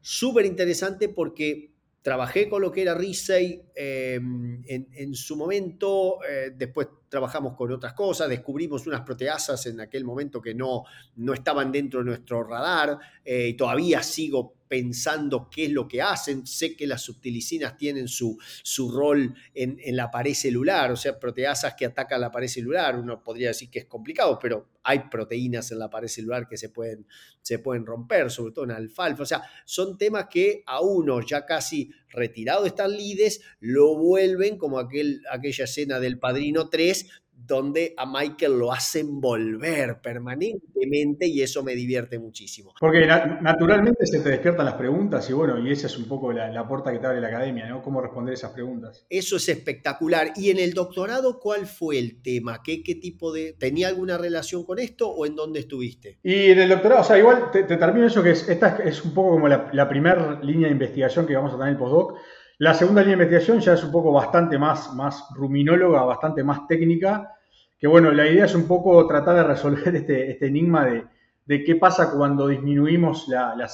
súper 0.00 0.46
interesante 0.46 1.10
porque 1.10 1.71
trabajé 2.02 2.48
con 2.48 2.60
lo 2.60 2.72
que 2.72 2.82
era 2.82 2.94
Risey 2.94 3.62
em, 3.74 4.62
en, 4.66 5.14
su 5.14 5.36
momento, 5.36 6.18
eh, 6.28 6.52
después 6.54 6.88
trabajamos 7.08 7.54
con 7.54 7.70
otras 7.70 7.92
cosas, 7.92 8.28
descubrimos 8.28 8.86
unas 8.88 9.02
proteasas 9.02 9.64
en 9.66 9.80
aquel 9.80 10.04
momento 10.04 10.42
que 10.42 10.52
no, 10.52 10.82
no 11.16 11.32
estaban 11.32 11.70
dentro 11.70 12.00
de 12.00 12.06
nuestro 12.06 12.42
radar 12.42 12.98
eh, 13.24 13.48
y 13.48 13.54
todavía 13.54 14.02
sigo 14.02 14.54
pensando 14.72 15.50
qué 15.50 15.66
es 15.66 15.70
lo 15.70 15.86
que 15.86 16.00
hacen. 16.00 16.46
Sé 16.46 16.74
que 16.74 16.86
las 16.86 17.02
subtilicinas 17.02 17.76
tienen 17.76 18.08
su, 18.08 18.38
su 18.62 18.90
rol 18.90 19.34
en, 19.52 19.76
la 19.94 20.10
pared 20.10 20.32
celular, 20.32 20.90
o 20.90 20.96
sea, 20.96 21.20
proteasas 21.20 21.74
que 21.74 21.84
atacan 21.84 22.22
la 22.22 22.30
pared 22.30 22.48
celular. 22.48 22.98
Uno 22.98 23.22
podría 23.22 23.48
decir 23.48 23.68
que 23.68 23.80
es 23.80 23.84
complicado, 23.84 24.38
pero 24.40 24.70
hay 24.82 25.10
proteínas 25.10 25.70
en 25.72 25.78
la 25.78 25.90
pared 25.90 26.08
celular 26.08 26.48
que 26.48 26.56
se 26.56 26.70
pueden, 26.70 27.06
se 27.42 27.58
pueden 27.58 27.84
romper, 27.84 28.30
sobre 28.30 28.54
todo 28.54 28.64
en 28.64 28.70
alfalfa. 28.70 29.22
O 29.22 29.26
sea, 29.26 29.42
son 29.66 29.98
temas 29.98 30.28
que 30.30 30.62
a 30.64 30.80
uno 30.80 31.20
ya 31.20 31.44
casi 31.44 31.90
retirado 32.08 32.62
de 32.62 32.68
estas 32.68 32.90
lides, 32.90 33.42
lo 33.60 33.94
vuelven 33.98 34.56
como 34.56 34.78
aquel, 34.78 35.20
aquella 35.30 35.64
escena 35.64 36.00
del 36.00 36.18
Padrino 36.18 36.70
3, 36.70 37.21
donde 37.46 37.94
a 37.96 38.06
Michael 38.06 38.58
lo 38.58 38.72
hacen 38.72 39.20
volver 39.20 40.00
permanentemente 40.00 41.26
y 41.26 41.42
eso 41.42 41.62
me 41.62 41.74
divierte 41.74 42.18
muchísimo. 42.18 42.74
Porque 42.78 43.06
naturalmente 43.06 44.06
se 44.06 44.20
te 44.20 44.28
despiertan 44.30 44.66
las 44.66 44.74
preguntas 44.74 45.28
y 45.28 45.32
bueno, 45.32 45.58
y 45.58 45.70
esa 45.72 45.86
es 45.86 45.98
un 45.98 46.06
poco 46.06 46.32
la, 46.32 46.66
puerta 46.68 46.92
que 46.92 46.98
te 46.98 47.06
abre 47.06 47.20
la 47.20 47.28
academia, 47.28 47.66
¿no? 47.68 47.82
Cómo 47.82 48.00
responder 48.00 48.34
esas 48.34 48.52
preguntas. 48.52 49.04
Eso 49.10 49.36
es 49.36 49.48
espectacular. 49.48 50.32
¿Y 50.36 50.50
en 50.50 50.58
el 50.58 50.72
doctorado 50.72 51.40
cuál 51.40 51.66
fue 51.66 51.98
el 51.98 52.22
tema? 52.22 52.62
¿Qué, 52.62 52.82
qué 52.82 52.94
tipo 52.94 53.32
de... 53.32 53.54
¿Tenía 53.58 53.88
alguna 53.88 54.16
relación 54.16 54.64
con 54.64 54.78
esto 54.78 55.10
o 55.10 55.26
en 55.26 55.34
dónde 55.34 55.60
estuviste? 55.60 56.18
Y 56.22 56.50
en 56.50 56.60
el 56.60 56.68
doctorado, 56.68 57.00
o 57.00 57.04
sea, 57.04 57.18
igual 57.18 57.50
te, 57.50 57.64
termino 57.64 58.06
eso 58.06 58.22
que 58.22 58.30
es, 58.30 58.48
esta 58.48 58.76
es 58.84 59.04
un 59.04 59.12
poco 59.12 59.30
como 59.30 59.48
la, 59.48 59.68
la 59.72 59.88
primera 59.88 60.40
línea 60.42 60.68
de 60.68 60.72
investigación 60.72 61.26
que 61.26 61.34
vamos 61.34 61.52
a 61.52 61.56
tener 61.56 61.68
en 61.68 61.74
el 61.74 61.78
postdoc 61.78 62.18
la 62.62 62.74
segunda 62.74 63.00
línea 63.00 63.16
de 63.16 63.24
investigación 63.24 63.58
ya 63.58 63.72
es 63.72 63.82
un 63.82 63.90
poco 63.90 64.12
bastante 64.12 64.56
más, 64.56 64.94
más 64.94 65.24
ruminóloga, 65.34 66.04
bastante 66.04 66.44
más 66.44 66.68
técnica, 66.68 67.34
que 67.76 67.88
bueno, 67.88 68.12
la 68.12 68.24
idea 68.28 68.44
es 68.44 68.54
un 68.54 68.68
poco 68.68 69.04
tratar 69.08 69.34
de 69.34 69.42
resolver 69.42 69.96
este, 69.96 70.30
este 70.30 70.46
enigma 70.46 70.86
de, 70.86 71.64
qué 71.64 71.74
pasa 71.74 72.12
cuando 72.12 72.46
disminuimos 72.46 73.26
la, 73.26 73.68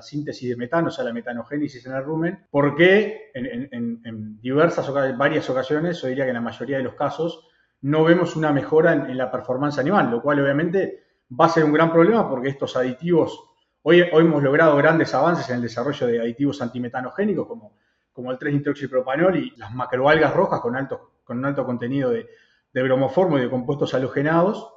síntesis 0.00 0.48
de 0.48 0.56
metano, 0.56 0.88
o 0.88 0.90
sea, 0.90 1.04
la 1.04 1.12
metanogénesis 1.12 1.84
en 1.84 1.92
el 1.92 2.02
rumen, 2.02 2.46
porque 2.50 3.30
en, 3.34 3.68
en, 3.70 4.00
en 4.02 4.40
diversas, 4.40 4.90
varias 5.18 5.50
ocasiones, 5.50 6.00
yo 6.00 6.08
diría 6.08 6.24
que 6.24 6.30
en 6.30 6.36
la 6.36 6.40
mayoría 6.40 6.78
de 6.78 6.84
los 6.84 6.94
casos, 6.94 7.46
no 7.82 8.02
vemos 8.02 8.34
una 8.34 8.50
mejora 8.50 8.94
en, 8.94 9.18
la 9.18 9.30
performance 9.30 9.76
animal, 9.76 10.10
lo 10.10 10.22
cual 10.22 10.40
obviamente 10.40 11.02
va 11.38 11.44
a 11.44 11.50
ser 11.50 11.64
un 11.64 11.72
gran 11.74 11.92
problema 11.92 12.26
porque 12.30 12.48
estos 12.48 12.78
aditivos, 12.78 13.38
hoy, 13.82 14.00
hoy 14.10 14.24
hemos 14.24 14.42
logrado 14.42 14.74
grandes 14.78 15.12
avances 15.12 15.50
en 15.50 15.56
el 15.56 15.62
desarrollo 15.62 16.06
de 16.06 16.18
aditivos 16.18 16.62
antimetanogénicos 16.62 17.46
como 17.46 17.72
como 18.12 18.30
el 18.30 18.38
3-nitroxipropanol 18.38 19.36
y 19.36 19.56
las 19.56 19.74
macroalgas 19.74 20.34
rojas 20.34 20.60
con, 20.60 20.76
alto, 20.76 21.12
con 21.24 21.38
un 21.38 21.46
alto 21.46 21.64
contenido 21.64 22.10
de, 22.10 22.28
bromoformo 22.72 23.38
y 23.38 23.42
de 23.42 23.50
compuestos 23.50 23.94
halogenados, 23.94 24.68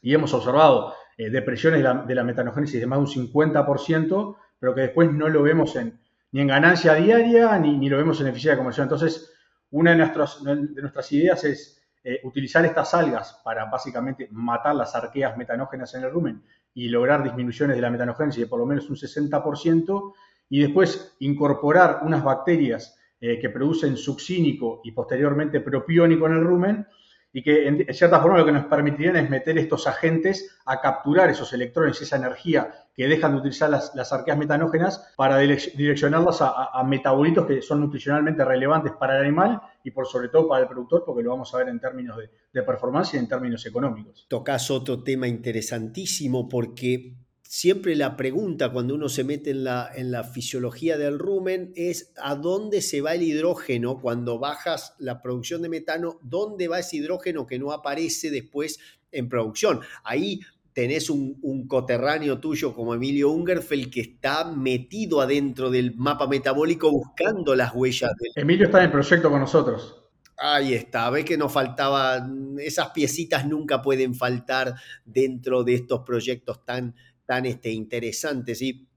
y 0.00 0.14
hemos 0.14 0.32
observado 0.34 0.94
eh, 1.16 1.30
depresiones 1.30 1.82
de 2.06 2.14
la, 2.14 2.24
metanogénesis 2.24 2.80
de 2.80 2.86
más 2.86 2.98
de 2.98 3.20
un 3.20 3.32
50%, 3.32 4.36
pero 4.58 4.74
que 4.74 4.82
después 4.82 5.12
no 5.12 5.28
lo 5.28 5.42
vemos 5.42 5.76
en, 5.76 6.00
ni 6.32 6.40
en 6.40 6.48
ganancia 6.48 6.94
diaria 6.94 7.58
ni, 7.58 7.76
ni 7.76 7.88
lo 7.88 7.96
vemos 7.96 8.20
en 8.20 8.28
eficiencia 8.28 8.58
comercial. 8.58 8.84
Entonces, 8.84 9.32
una 9.70 9.92
de, 9.92 9.98
nuestras, 9.98 10.42
de 10.42 10.82
nuestras 10.82 11.12
ideas 11.12 11.44
es 11.44 11.78
eh, 12.04 12.20
utilizar 12.22 12.64
estas 12.64 12.94
algas 12.94 13.40
para 13.44 13.66
básicamente 13.66 14.28
matar 14.30 14.74
las 14.74 14.94
arqueas 14.94 15.36
metanógenas 15.36 15.92
en 15.94 16.04
el 16.04 16.10
rumen 16.10 16.42
y 16.72 16.88
lograr 16.88 17.22
disminuciones 17.22 17.76
de 17.76 17.82
la 17.82 17.90
metanogénesis 17.90 18.40
de 18.40 18.46
por 18.46 18.60
lo 18.60 18.66
menos 18.66 18.88
un 18.88 18.96
60%, 18.96 20.14
y 20.50 20.60
después 20.60 21.16
incorporar 21.20 22.00
unas 22.02 22.24
bacterias 22.24 22.98
eh, 23.20 23.38
que 23.40 23.50
producen 23.50 23.96
succínico 23.96 24.80
y 24.84 24.92
posteriormente 24.92 25.60
propiónico 25.60 26.26
en 26.26 26.32
el 26.34 26.44
rumen 26.44 26.86
y 27.32 27.42
que 27.42 27.68
en, 27.68 27.94
cierta 27.94 28.20
forma 28.20 28.38
lo 28.38 28.46
que 28.46 28.52
nos 28.52 28.66
permitirían 28.66 29.16
es 29.16 29.28
meter 29.28 29.58
estos 29.58 29.86
agentes 29.86 30.58
a 30.64 30.80
capturar 30.80 31.28
esos 31.28 31.52
electrones, 31.52 32.00
esa 32.00 32.16
energía 32.16 32.86
que 32.94 33.06
dejan 33.06 33.32
de 33.32 33.38
utilizar 33.38 33.70
las, 33.70 34.12
arqueas 34.12 34.38
metanógenas 34.38 35.12
para 35.16 35.38
direccionarlas 35.38 36.38
a, 36.40 36.82
metabolitos 36.84 37.46
que 37.46 37.60
son 37.60 37.80
nutricionalmente 37.80 38.44
relevantes 38.44 38.92
para 38.92 39.16
el 39.16 39.24
animal 39.24 39.60
y 39.84 39.90
por 39.90 40.06
sobre 40.06 40.28
todo 40.28 40.48
para 40.48 40.62
el 40.62 40.68
productor, 40.68 41.04
porque 41.04 41.22
lo 41.22 41.30
vamos 41.30 41.54
a 41.54 41.58
ver 41.58 41.68
en 41.68 41.78
términos 41.78 42.16
de, 42.16 42.30
de 42.52 42.62
performance 42.62 43.14
y 43.14 43.18
en 43.18 43.28
términos 43.28 43.64
económicos. 43.66 44.26
Tocas 44.28 44.70
otro 44.70 45.02
tema 45.02 45.28
interesantísimo 45.28 46.48
porque 46.48 47.14
siempre 47.48 47.96
la 47.96 48.14
pregunta 48.14 48.70
cuando 48.70 48.94
uno 48.94 49.08
se 49.08 49.24
mete 49.24 49.50
en 49.50 49.64
la, 49.64 49.90
en 49.94 50.10
la 50.10 50.22
fisiología 50.22 50.98
del 50.98 51.18
rumen 51.18 51.72
es 51.76 52.12
a 52.22 52.34
dónde 52.34 52.82
se 52.82 53.00
va 53.00 53.14
el 53.14 53.22
hidrógeno 53.22 54.00
cuando 54.00 54.38
bajas 54.38 54.94
la 54.98 55.22
producción 55.22 55.62
de 55.62 55.70
metano, 55.70 56.18
dónde 56.20 56.68
va 56.68 56.80
ese 56.80 56.98
hidrógeno 56.98 57.46
que 57.46 57.58
no 57.58 57.72
aparece 57.72 58.30
después 58.30 58.78
en 59.10 59.30
producción. 59.30 59.80
Ahí 60.04 60.40
tenés 60.74 61.08
un, 61.08 61.66
coterráneo 61.66 62.38
tuyo 62.38 62.74
como 62.74 62.94
Emilio 62.94 63.30
Ungerfeld 63.30 63.90
que 63.90 64.02
está 64.02 64.44
metido 64.44 65.22
adentro 65.22 65.70
del 65.70 65.94
mapa 65.96 66.26
metabólico 66.26 66.90
buscando 66.90 67.56
las 67.56 67.74
huellas. 67.74 68.12
Emilio 68.34 68.66
está 68.66 68.78
en 68.80 68.84
el 68.84 68.90
proyecto 68.90 69.30
con 69.30 69.40
nosotros. 69.40 70.04
Ahí 70.36 70.74
está, 70.74 71.08
ves 71.08 71.24
que 71.24 71.38
nos 71.38 71.50
faltaba, 71.50 72.28
esas 72.58 72.90
piecitas 72.90 73.46
nunca 73.46 73.80
pueden 73.80 74.14
faltar 74.14 74.74
dentro 75.04 75.64
de 75.64 75.74
estos 75.74 76.02
proyectos 76.02 76.64
tan, 76.64 76.94
tan 77.28 77.44
este, 77.44 77.70
interesantes. 77.70 78.58
¿sí? 78.58 78.88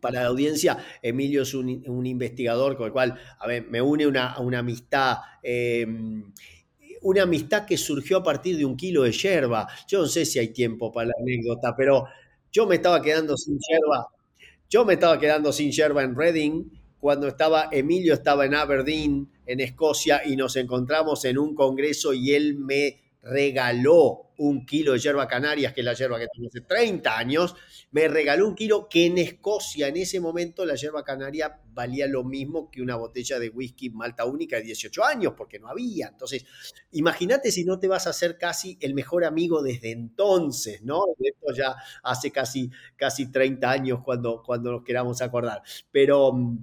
Para 0.00 0.22
la 0.22 0.26
audiencia, 0.26 0.76
Emilio 1.00 1.42
es 1.42 1.54
un, 1.54 2.04
investigador 2.04 2.76
con 2.76 2.86
el 2.86 2.92
cual, 2.92 3.16
a 3.38 3.46
ver, 3.46 3.68
me 3.70 3.80
une 3.80 4.08
una, 4.08 4.38
una 4.40 4.58
amistad. 4.58 5.18
Em, 5.40 6.32
una 7.02 7.22
amistad 7.22 7.64
que 7.64 7.76
surgió 7.76 8.16
a 8.18 8.22
partir 8.24 8.56
de 8.56 8.64
un 8.64 8.76
kilo 8.76 9.04
de 9.04 9.12
yerba. 9.12 9.68
Yo 9.86 10.00
no 10.00 10.06
sé 10.06 10.24
si 10.24 10.40
hay 10.40 10.48
tiempo 10.48 10.90
para 10.90 11.06
la 11.06 11.14
anécdota, 11.22 11.74
pero 11.76 12.06
yo 12.50 12.66
me 12.66 12.74
estaba 12.74 13.00
quedando 13.00 13.36
sin 13.36 13.56
yerba. 13.56 14.08
Yo 14.68 14.84
me 14.84 14.94
estaba 14.94 15.20
quedando 15.20 15.52
sin 15.52 15.70
yerba 15.70 16.02
en 16.02 16.16
Reading 16.16 16.64
cuando 16.98 17.28
estaba 17.28 17.68
Emilio 17.70 18.14
estaba 18.14 18.46
en 18.46 18.56
Aberdeen, 18.56 19.30
en 19.46 19.60
Escocia, 19.60 20.22
y 20.26 20.34
nos 20.34 20.56
encontramos 20.56 21.24
en 21.24 21.38
un 21.38 21.54
congreso 21.54 22.12
y 22.12 22.32
él 22.34 22.56
me 22.56 23.05
regaló 23.28 24.26
un 24.38 24.66
kilo 24.66 24.92
de 24.92 24.98
yerba 24.98 25.26
canarias, 25.26 25.72
que 25.72 25.80
es 25.80 25.84
la 25.84 25.94
yerba 25.94 26.18
que 26.18 26.28
tengo 26.32 26.48
hace 26.48 26.60
30 26.60 27.16
años, 27.16 27.54
me 27.90 28.06
regaló 28.06 28.46
un 28.46 28.54
kilo 28.54 28.88
que 28.88 29.06
en 29.06 29.18
Escocia 29.18 29.88
en 29.88 29.96
ese 29.96 30.20
momento 30.20 30.64
la 30.64 30.74
yerba 30.74 31.02
canaria 31.02 31.60
valía 31.72 32.06
lo 32.06 32.22
mismo 32.22 32.70
que 32.70 32.82
una 32.82 32.96
botella 32.96 33.38
de 33.38 33.48
whisky 33.48 33.90
malta 33.90 34.24
única 34.26 34.56
de 34.56 34.64
18 34.64 35.04
años, 35.04 35.34
porque 35.36 35.58
no 35.58 35.68
había. 35.68 36.08
Entonces, 36.08 36.44
imagínate 36.92 37.50
si 37.50 37.64
no 37.64 37.78
te 37.78 37.88
vas 37.88 38.06
a 38.06 38.10
hacer 38.10 38.36
casi 38.38 38.76
el 38.80 38.94
mejor 38.94 39.24
amigo 39.24 39.62
desde 39.62 39.90
entonces, 39.90 40.82
¿no? 40.82 41.02
Esto 41.18 41.54
ya 41.54 41.76
hace 42.02 42.30
casi, 42.30 42.70
casi 42.96 43.30
30 43.32 43.70
años 43.70 44.00
cuando, 44.04 44.42
cuando 44.44 44.70
nos 44.72 44.84
queramos 44.84 45.22
acordar. 45.22 45.62
Pero 45.90 46.32
mm, 46.32 46.58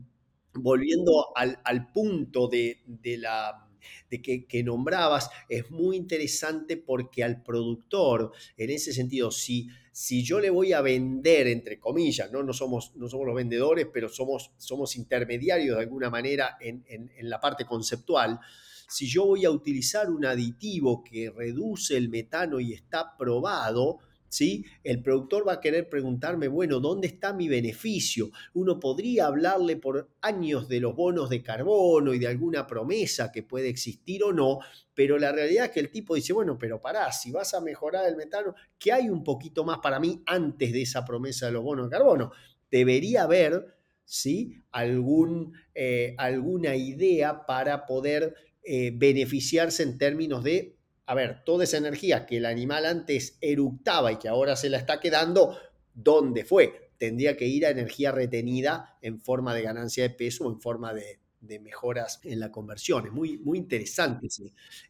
volviendo 0.55 1.36
al, 1.36 1.60
al 1.63 1.91
punto 1.91 2.48
de, 2.48 2.84
de 2.86 3.17
la 3.17 3.67
de 4.09 4.21
que, 4.21 4.63
nombrabas 4.63 5.29
es 5.49 5.69
muy 5.71 5.97
interesante 5.97 6.77
porque 6.77 7.23
al 7.23 7.43
productor, 7.43 8.31
en 8.57 8.69
ese 8.69 8.93
sentido, 8.93 9.31
si, 9.31 9.67
si 9.91 10.23
yo 10.23 10.39
le 10.39 10.49
voy 10.49 10.73
a 10.73 10.81
vender, 10.81 11.47
entre 11.47 11.79
comillas, 11.79 12.31
no, 12.31 12.43
no, 12.43 12.53
somos, 12.53 12.95
no 12.95 13.09
somos 13.09 13.25
los 13.25 13.35
vendedores, 13.35 13.87
pero 13.91 14.09
somos, 14.09 14.51
somos 14.57 14.95
intermediarios 14.95 15.77
de 15.77 15.83
alguna 15.83 16.09
manera 16.09 16.57
en, 16.59 16.83
en 16.87 17.29
la 17.29 17.39
parte 17.39 17.65
conceptual, 17.65 18.39
si 18.87 19.07
yo 19.07 19.25
voy 19.25 19.45
a 19.45 19.49
utilizar 19.49 20.09
un 20.09 20.25
aditivo 20.25 21.03
que 21.03 21.31
reduce 21.31 21.97
el 21.97 22.09
metano 22.09 22.59
y 22.59 22.73
está 22.73 23.17
probado, 23.17 23.99
¿sí? 24.33 24.65
El 24.83 25.01
productor 25.01 25.47
va 25.47 25.53
a 25.53 25.61
querer 25.61 25.89
preguntarme, 25.89 26.47
bueno, 26.47 26.79
¿dónde 26.79 27.07
está 27.07 27.33
mi 27.33 27.47
beneficio? 27.47 28.31
Uno 28.53 28.79
podría 28.79 29.27
hablarle 29.27 29.77
por 29.77 30.09
años 30.21 30.67
de 30.67 30.79
los 30.79 30.95
bonos 30.95 31.29
de 31.29 31.43
carbono 31.43 32.13
y 32.13 32.19
de 32.19 32.27
alguna 32.27 32.65
promesa 32.65 33.31
que 33.31 33.43
puede 33.43 33.69
existir 33.69 34.23
o 34.23 34.33
no, 34.33 34.59
pero 34.93 35.17
la 35.17 35.31
realidad 35.31 35.65
es 35.65 35.71
que 35.71 35.79
el 35.79 35.91
tipo 35.91 36.15
dice, 36.15 36.33
bueno, 36.33 36.57
pero 36.57 36.81
pará, 36.81 37.11
si 37.11 37.31
vas 37.31 37.53
a 37.53 37.61
mejorar 37.61 38.07
el 38.07 38.15
metano, 38.15 38.55
¿qué 38.79 38.91
hay 38.91 39.09
un 39.09 39.23
poquito 39.23 39.63
más 39.63 39.79
para 39.79 39.99
mí 39.99 40.21
antes 40.25 40.73
de 40.73 40.81
esa 40.81 41.05
promesa 41.05 41.45
de 41.45 41.53
los 41.53 41.63
bonos 41.63 41.89
de 41.89 41.95
carbono? 41.95 42.31
Debería 42.71 43.23
haber, 43.23 43.75
¿sí? 44.03 44.63
Algún, 44.71 45.53
eh, 45.75 46.15
alguna 46.17 46.75
idea 46.75 47.45
para 47.45 47.85
poder 47.85 48.33
eh, 48.63 48.91
beneficiarse 48.95 49.83
en 49.83 49.97
términos 49.97 50.43
de 50.43 50.75
a 51.05 51.15
ver, 51.15 51.43
toda 51.43 51.63
esa 51.63 51.77
energía 51.77 52.25
que 52.25 52.38
el 52.38 52.45
animal 52.45 52.86
antes 52.86 53.38
eructaba 53.41 54.12
y 54.12 54.17
que 54.17 54.29
ahora 54.29 54.55
se 54.55 54.69
la 54.69 54.77
está 54.77 55.00
quedando, 55.00 55.57
¿dónde 55.93 56.45
fue? 56.45 56.91
Tendría 56.98 57.36
que 57.36 57.45
ir 57.45 57.65
a 57.65 57.69
energía 57.69 58.12
retenida 58.12 58.98
en 59.01 59.19
forma 59.19 59.53
de 59.53 59.63
ganancia 59.63 60.03
de 60.03 60.12
peso 60.12 60.45
o 60.45 60.51
en 60.51 60.62
forma 60.62 60.93
de, 60.93 61.19
mejoras 61.60 62.22
en 62.24 62.39
la 62.39 62.50
conversión. 62.50 63.05
Es 63.05 63.12
muy, 63.12 63.38
muy 63.38 63.57
interesante 63.57 64.27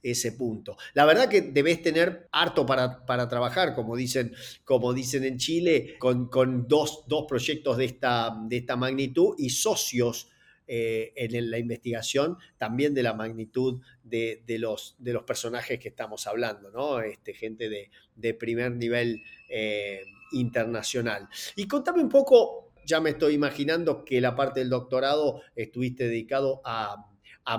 ese, 0.04 0.32
punto. 0.34 0.78
La 0.94 1.04
verdad 1.04 1.28
que 1.28 1.42
debes 1.42 1.82
tener 1.82 2.30
harto 2.32 2.64
para, 2.64 3.08
para 3.08 3.28
trabajar, 3.28 3.74
como 3.74 3.96
dicen, 3.96 4.34
como 4.64 4.94
dicen 4.94 5.24
en 5.24 5.40
Chile, 5.40 5.96
con, 5.98 6.30
con 6.30 6.68
dos, 6.68 7.06
dos, 7.08 7.26
proyectos 7.28 7.78
de 7.78 7.86
esta, 7.86 8.38
de 8.48 8.58
esta 8.58 8.76
magnitud 8.76 9.34
y 9.40 9.50
socios 9.50 10.30
eh, 10.68 11.12
en 11.16 11.52
la 11.52 11.58
investigación 11.58 12.38
también 12.58 12.94
de 12.94 13.04
la 13.04 13.14
magnitud 13.14 13.82
de, 14.04 14.42
los, 14.60 14.96
de 15.00 15.14
los 15.14 15.24
personajes 15.24 15.80
que 15.80 15.90
estamos 15.90 16.28
hablando, 16.28 16.72
¿no? 16.72 17.02
Este, 17.02 17.34
gente 17.34 17.70
de, 17.70 18.34
primer 18.36 18.72
nivel 18.72 19.22
eh, 19.50 20.02
internacional. 20.32 21.28
Y 21.56 21.68
contame 21.68 22.02
un 22.02 22.10
poco, 22.10 22.72
ya 22.86 23.00
me 23.00 23.12
estoy 23.12 23.34
imaginando 23.34 24.04
que 24.06 24.22
la 24.22 24.36
parte 24.36 24.62
del 24.62 24.70
doctorado 24.70 25.42
estuviste 25.56 26.06
dedicado 26.06 26.62
a, 26.64 27.10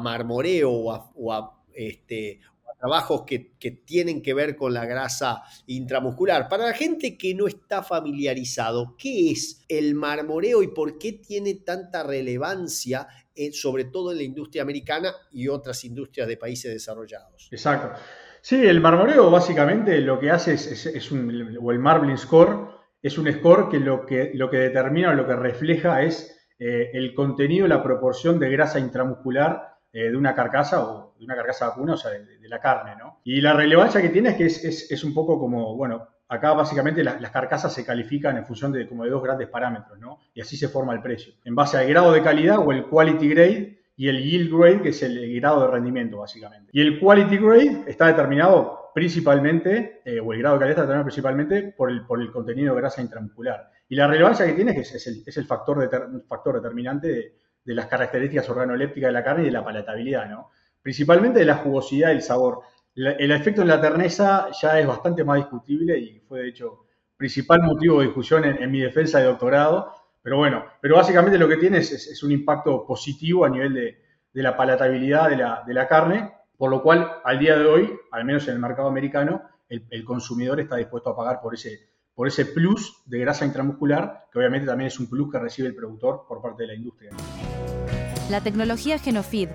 marmoreo 0.00 0.70
o 0.70 1.32
a, 1.32 1.62
este, 1.75 2.40
trabajos 2.78 3.23
que, 3.26 3.54
tienen 3.85 4.23
que 4.23 4.35
ver 4.35 4.57
con 4.57 4.75
la 4.75 4.85
grasa 4.85 5.43
intramuscular. 5.66 6.49
Para 6.49 6.66
la 6.66 6.73
gente 6.73 7.16
que 7.16 7.35
no 7.35 7.47
está 7.47 7.83
familiarizado, 7.83 8.95
¿qué 8.99 9.31
es 9.31 9.64
el 9.69 9.95
marmoreo 9.95 10.62
y 10.62 10.69
por 10.69 10.99
qué 10.99 11.14
tiene 11.14 11.54
tanta 11.54 12.02
relevancia, 12.02 13.07
sobre 13.52 13.85
todo 13.85 14.12
en 14.12 14.19
la 14.19 14.25
industria 14.25 14.62
americana 14.62 15.12
y 15.33 15.49
otras 15.49 15.85
industrias 15.85 16.28
de 16.28 16.37
países 16.37 16.73
desarrollados? 16.73 17.49
Exacto. 17.50 17.99
Sí, 18.40 18.57
el 18.57 18.81
marmoreo 18.81 19.31
básicamente 19.31 19.99
lo 20.02 20.21
que 20.21 20.31
hace 20.31 20.52
es, 20.52 21.11
un, 21.11 21.57
o 21.62 21.73
el 21.73 21.78
marbling 21.78 22.19
score, 22.19 22.69
es 23.00 23.16
un 23.16 23.33
score 23.33 23.71
que 23.71 23.81
lo 23.81 24.04
que, 24.04 24.33
lo 24.35 24.50
que 24.50 24.59
determina 24.59 25.11
o 25.11 25.14
lo 25.14 25.26
que 25.26 25.35
refleja 25.35 26.02
es 26.02 26.35
eh, 26.59 26.90
el 26.93 27.14
contenido, 27.14 27.66
la 27.66 27.83
proporción 27.83 28.38
de 28.38 28.50
grasa 28.50 28.78
intramuscular 28.78 29.74
eh, 29.96 30.10
de 30.10 30.16
una 30.16 30.34
carcasa 30.34 30.84
o 30.84 31.14
de 31.16 31.24
una 31.24 31.36
carcasa 31.36 31.68
vacuna, 31.68 31.92
o 31.92 31.96
sea, 31.96 32.10
de, 32.10 32.48
la 32.48 32.58
carne, 32.58 32.96
¿no? 32.98 33.20
Y 33.22 33.40
la 33.40 33.52
relevancia 33.52 34.02
que 34.02 34.08
tiene 34.08 34.30
es 34.30 34.60
que 34.60 34.94
es, 34.94 35.04
un 35.04 35.14
poco 35.14 35.38
como, 35.38 35.76
bueno, 35.76 36.08
acá 36.28 36.52
básicamente 36.52 37.04
las, 37.04 37.30
carcasas 37.30 37.72
se 37.72 37.86
califican 37.86 38.36
en 38.36 38.44
función 38.44 38.72
de 38.72 38.88
como 38.88 39.04
de 39.04 39.10
dos 39.10 39.22
grandes 39.22 39.46
parámetros, 39.46 39.96
¿no? 40.00 40.18
Y 40.34 40.40
así 40.40 40.56
se 40.56 40.66
forma 40.66 40.94
el 40.94 41.00
precio. 41.00 41.34
En 41.44 41.54
base 41.54 41.78
al 41.78 41.86
grado 41.86 42.10
de 42.10 42.24
calidad 42.24 42.58
o 42.58 42.72
el 42.72 42.86
quality 42.86 43.28
grade 43.28 43.78
y 43.96 44.08
el 44.08 44.20
yield 44.20 44.52
grade, 44.52 44.82
que 44.82 44.88
es 44.88 45.00
el 45.04 45.32
grado 45.40 45.60
de 45.60 45.68
rendimiento, 45.68 46.18
básicamente. 46.18 46.70
Y 46.72 46.80
el 46.80 46.98
quality 46.98 47.36
grade 47.36 47.84
está 47.86 48.08
determinado 48.08 48.90
principalmente, 48.92 50.02
eh, 50.04 50.18
o 50.18 50.32
el 50.32 50.40
grado 50.40 50.56
de 50.56 50.58
calidad 50.58 50.70
está 50.70 50.82
determinado 50.82 51.04
principalmente 51.04 51.74
por 51.76 51.88
el, 51.88 52.04
por 52.04 52.20
el 52.20 52.32
contenido 52.32 52.74
de 52.74 52.80
grasa 52.80 53.00
intramuscular. 53.00 53.70
Y 53.88 53.94
la 53.94 54.08
relevancia 54.08 54.44
que 54.44 54.54
tiene 54.54 54.72
es 54.72 54.90
que 54.90 54.96
es, 54.96 55.36
el, 55.36 55.44
factor, 55.44 55.88
factor 56.26 56.56
determinante 56.56 57.06
de, 57.06 57.43
de 57.64 57.75
las 57.75 57.87
características 57.87 58.49
organolépticas 58.49 59.09
de 59.09 59.12
la 59.12 59.25
carne 59.25 59.42
y 59.42 59.47
de 59.47 59.52
la 59.52 59.64
palatabilidad, 59.64 60.28
¿no? 60.28 60.50
Principalmente 60.83 61.38
de 61.38 61.47
la 61.47 61.56
jugosidad 61.56 62.11
y 62.11 62.16
el 62.16 62.23
sabor. 62.23 62.61
el 62.94 63.30
efecto 63.33 63.62
en 63.62 63.68
la 63.68 63.80
terneza 63.80 64.49
ya 64.61 64.78
es 64.78 64.87
bastante 64.87 65.25
más 65.25 65.38
discutible 65.38 65.99
y 65.99 66.21
fue 66.21 66.40
de 66.42 66.49
hecho 66.49 66.87
principal 67.16 67.62
motivo 67.62 68.00
de 68.00 68.06
discusión 68.06 68.44
en, 68.44 68.71
mi 68.71 68.80
defensa 68.80 69.18
de 69.18 69.25
doctorado. 69.25 69.94
Pero 70.23 70.37
bueno, 70.37 70.64
pero 70.80 70.97
básicamente 70.97 71.38
lo 71.38 71.49
que 71.49 71.56
tiene 71.56 71.78
es, 71.78 72.23
un 72.23 72.33
impacto 72.33 72.87
positivo 72.87 73.44
a 73.44 73.49
nivel 73.49 73.75
de, 73.75 74.02
la 74.35 74.56
palatabilidad 74.56 75.30
de 75.66 75.75
la, 75.75 75.88
carne, 75.88 76.33
por 76.56 76.71
lo 76.71 76.83
cual 76.83 77.21
al 77.25 77.38
día 77.38 77.56
de 77.56 77.67
hoy, 77.67 77.99
al 78.10 78.25
menos 78.25 78.47
en 78.49 78.54
el 78.54 78.60
mercado 78.60 78.88
americano, 78.88 79.43
el 79.69 80.04
consumidor 80.04 80.60
está 80.60 80.76
dispuesto 80.76 81.10
a 81.10 81.17
pagar 81.17 81.41
por 81.41 81.54
ese, 81.54 81.94
por 82.14 82.28
ese 82.28 82.46
plus 82.46 83.02
de 83.06 83.18
grasa 83.18 83.44
intramuscular, 83.44 84.26
que 84.32 84.38
obviamente 84.38 84.66
también 84.66 84.88
es 84.88 84.98
un 84.98 85.06
plus 85.06 85.30
que 85.30 85.38
recibe 85.38 85.68
el 85.68 85.74
productor 85.74 86.24
por 86.28 86.40
parte 86.40 86.62
de 86.62 86.68
la 86.68 86.74
industria. 86.74 87.10
La 88.30 88.40
tecnología 88.40 88.98
Genofeed 88.98 89.50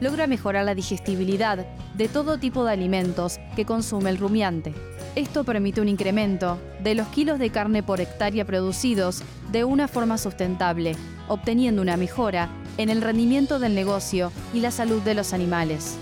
logra 0.00 0.26
mejorar 0.26 0.64
la 0.64 0.74
digestibilidad 0.74 1.66
de 1.94 2.08
todo 2.08 2.38
tipo 2.38 2.64
de 2.64 2.72
alimentos 2.72 3.38
que 3.56 3.64
consume 3.64 4.10
el 4.10 4.18
rumiante. 4.18 4.74
Esto 5.14 5.44
permite 5.44 5.80
un 5.80 5.88
incremento 5.88 6.58
de 6.82 6.94
los 6.94 7.06
kilos 7.08 7.38
de 7.38 7.50
carne 7.50 7.82
por 7.82 8.00
hectárea 8.00 8.44
producidos 8.44 9.22
de 9.52 9.64
una 9.64 9.86
forma 9.88 10.18
sustentable, 10.18 10.96
obteniendo 11.28 11.82
una 11.82 11.96
mejora 11.96 12.48
en 12.78 12.88
el 12.88 13.02
rendimiento 13.02 13.58
del 13.58 13.74
negocio 13.74 14.32
y 14.52 14.60
la 14.60 14.70
salud 14.70 15.00
de 15.02 15.14
los 15.14 15.32
animales. 15.32 15.96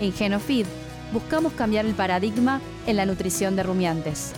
En 0.00 0.12
Genofeed 0.12 0.66
buscamos 1.12 1.52
cambiar 1.54 1.86
el 1.86 1.94
paradigma 1.94 2.60
en 2.86 2.96
la 2.96 3.06
nutrición 3.06 3.56
de 3.56 3.62
rumiantes. 3.62 4.34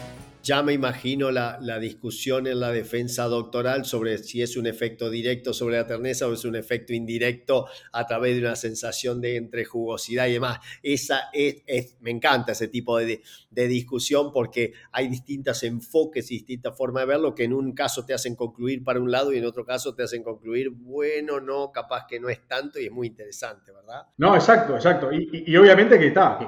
Ya 0.51 0.65
me 0.65 0.73
imagino 0.73 1.31
la, 1.31 1.79
discusión 1.79 2.49
en 2.49 2.59
la 2.59 2.73
defensa 2.73 3.27
doctoral 3.27 3.85
sobre 3.85 4.19
si 4.19 4.43
es 4.43 4.57
un 4.57 4.67
efecto 4.67 5.09
directo 5.09 5.55
sobre 5.55 5.77
la 5.77 5.87
terneza 5.87 6.27
o 6.27 6.33
es 6.33 6.45
un 6.45 6.57
efecto 6.57 6.93
indirecto 6.93 7.69
a 7.93 8.05
través 8.05 8.35
de 8.35 8.41
una 8.41 8.57
sensación 8.57 9.21
de 9.21 9.37
entrejugosidad 9.37 10.27
y 10.27 10.33
demás. 10.33 10.59
Esa 10.83 11.31
es, 11.33 11.97
me 12.01 12.11
encanta 12.11 12.51
ese 12.51 12.67
tipo 12.67 12.99
de, 12.99 13.23
discusión 13.53 14.33
porque 14.33 14.73
hay 14.91 15.07
distintos 15.07 15.63
enfoques 15.63 16.29
y 16.33 16.39
distintas 16.39 16.77
formas 16.77 17.05
de 17.05 17.07
verlo 17.07 17.33
que 17.33 17.45
en 17.45 17.53
un 17.53 17.73
caso 17.73 18.05
te 18.05 18.13
hacen 18.13 18.35
concluir 18.35 18.83
para 18.83 18.99
un 18.99 19.13
lado 19.13 19.33
y 19.33 19.39
en 19.39 19.45
otro 19.45 19.65
caso 19.65 19.95
te 19.95 20.03
hacen 20.03 20.25
concluir, 20.25 20.71
bueno, 20.71 21.39
no, 21.39 21.71
capaz 21.71 22.07
que 22.09 22.19
no 22.19 22.29
es 22.29 22.49
tanto 22.49 22.81
y 22.81 22.87
es 22.87 22.91
muy 22.91 23.07
interesante, 23.07 23.71
¿verdad? 23.71 24.03
No, 24.17 24.35
exacto, 24.35 24.75
exacto. 24.75 25.11
Y, 25.13 25.57
obviamente 25.57 25.97
que 25.97 26.09
está, 26.09 26.41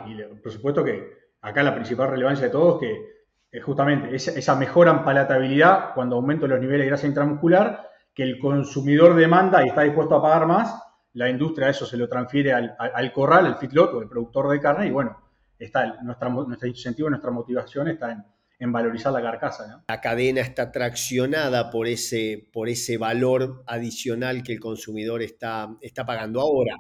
por 0.43 0.51
supuesto 0.51 0.83
que 0.83 1.23
acá 1.41 1.63
la 1.63 1.73
principal 1.73 2.11
relevancia 2.11 2.47
de 2.47 2.51
todo 2.51 2.81
es 2.83 2.89
que 2.89 3.22
justamente 3.61 4.15
esa, 4.15 4.57
mejora 4.57 4.93
en 4.93 5.05
palatabilidad 5.05 5.93
cuando 5.95 6.17
aumento 6.17 6.47
los 6.47 6.59
niveles 6.59 6.85
de 6.85 6.89
grasa 6.89 7.07
intramuscular, 7.07 7.91
que 8.15 8.23
el 8.23 8.39
consumidor 8.39 9.15
demanda 9.15 9.63
y 9.65 9.69
está 9.69 9.83
dispuesto 9.83 10.17
a 10.17 10.23
pagar 10.23 10.47
más, 10.47 10.75
la 11.15 11.29
industria 11.29 11.69
eso 11.69 11.85
se 11.85 11.99
lo 11.99 12.09
transfiere 12.09 12.53
al, 12.53 13.13
corral, 13.13 13.47
al 13.47 13.59
feedlot 13.59 13.93
o 13.95 14.01
el 14.01 14.09
productor 14.09 14.51
de 14.51 14.61
carne, 14.61 14.87
y 14.87 14.91
bueno, 14.91 15.19
está 15.59 16.01
nuestra, 16.03 16.31
nuestro 16.31 16.69
incentivo, 16.69 17.11
nuestra 17.11 17.31
motivación 17.31 17.89
está 17.89 18.25
en, 18.59 18.73
valorizar 18.73 19.13
la 19.13 19.21
carcasa. 19.21 19.83
La 19.89 20.01
cadena 20.01 20.41
está 20.41 20.71
traccionada 20.71 21.69
por 21.69 21.89
ese, 21.89 22.49
por 22.53 22.69
ese 22.69 22.97
valor 22.97 23.65
adicional 23.67 24.45
que 24.45 24.53
el 24.53 24.61
consumidor 24.61 25.21
está, 25.21 25.69
está 25.81 26.07
pagando. 26.07 26.41
Ahora, 26.41 26.77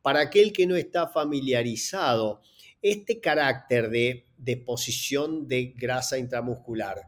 para 0.00 0.20
aquel 0.20 0.54
que 0.54 0.66
no 0.66 0.74
está 0.74 1.06
familiarizado, 1.06 2.40
este 2.80 3.20
carácter 3.20 3.90
de 3.90 4.27
deposición 4.38 5.46
de 5.46 5.74
grasa 5.76 6.16
intramuscular 6.16 7.06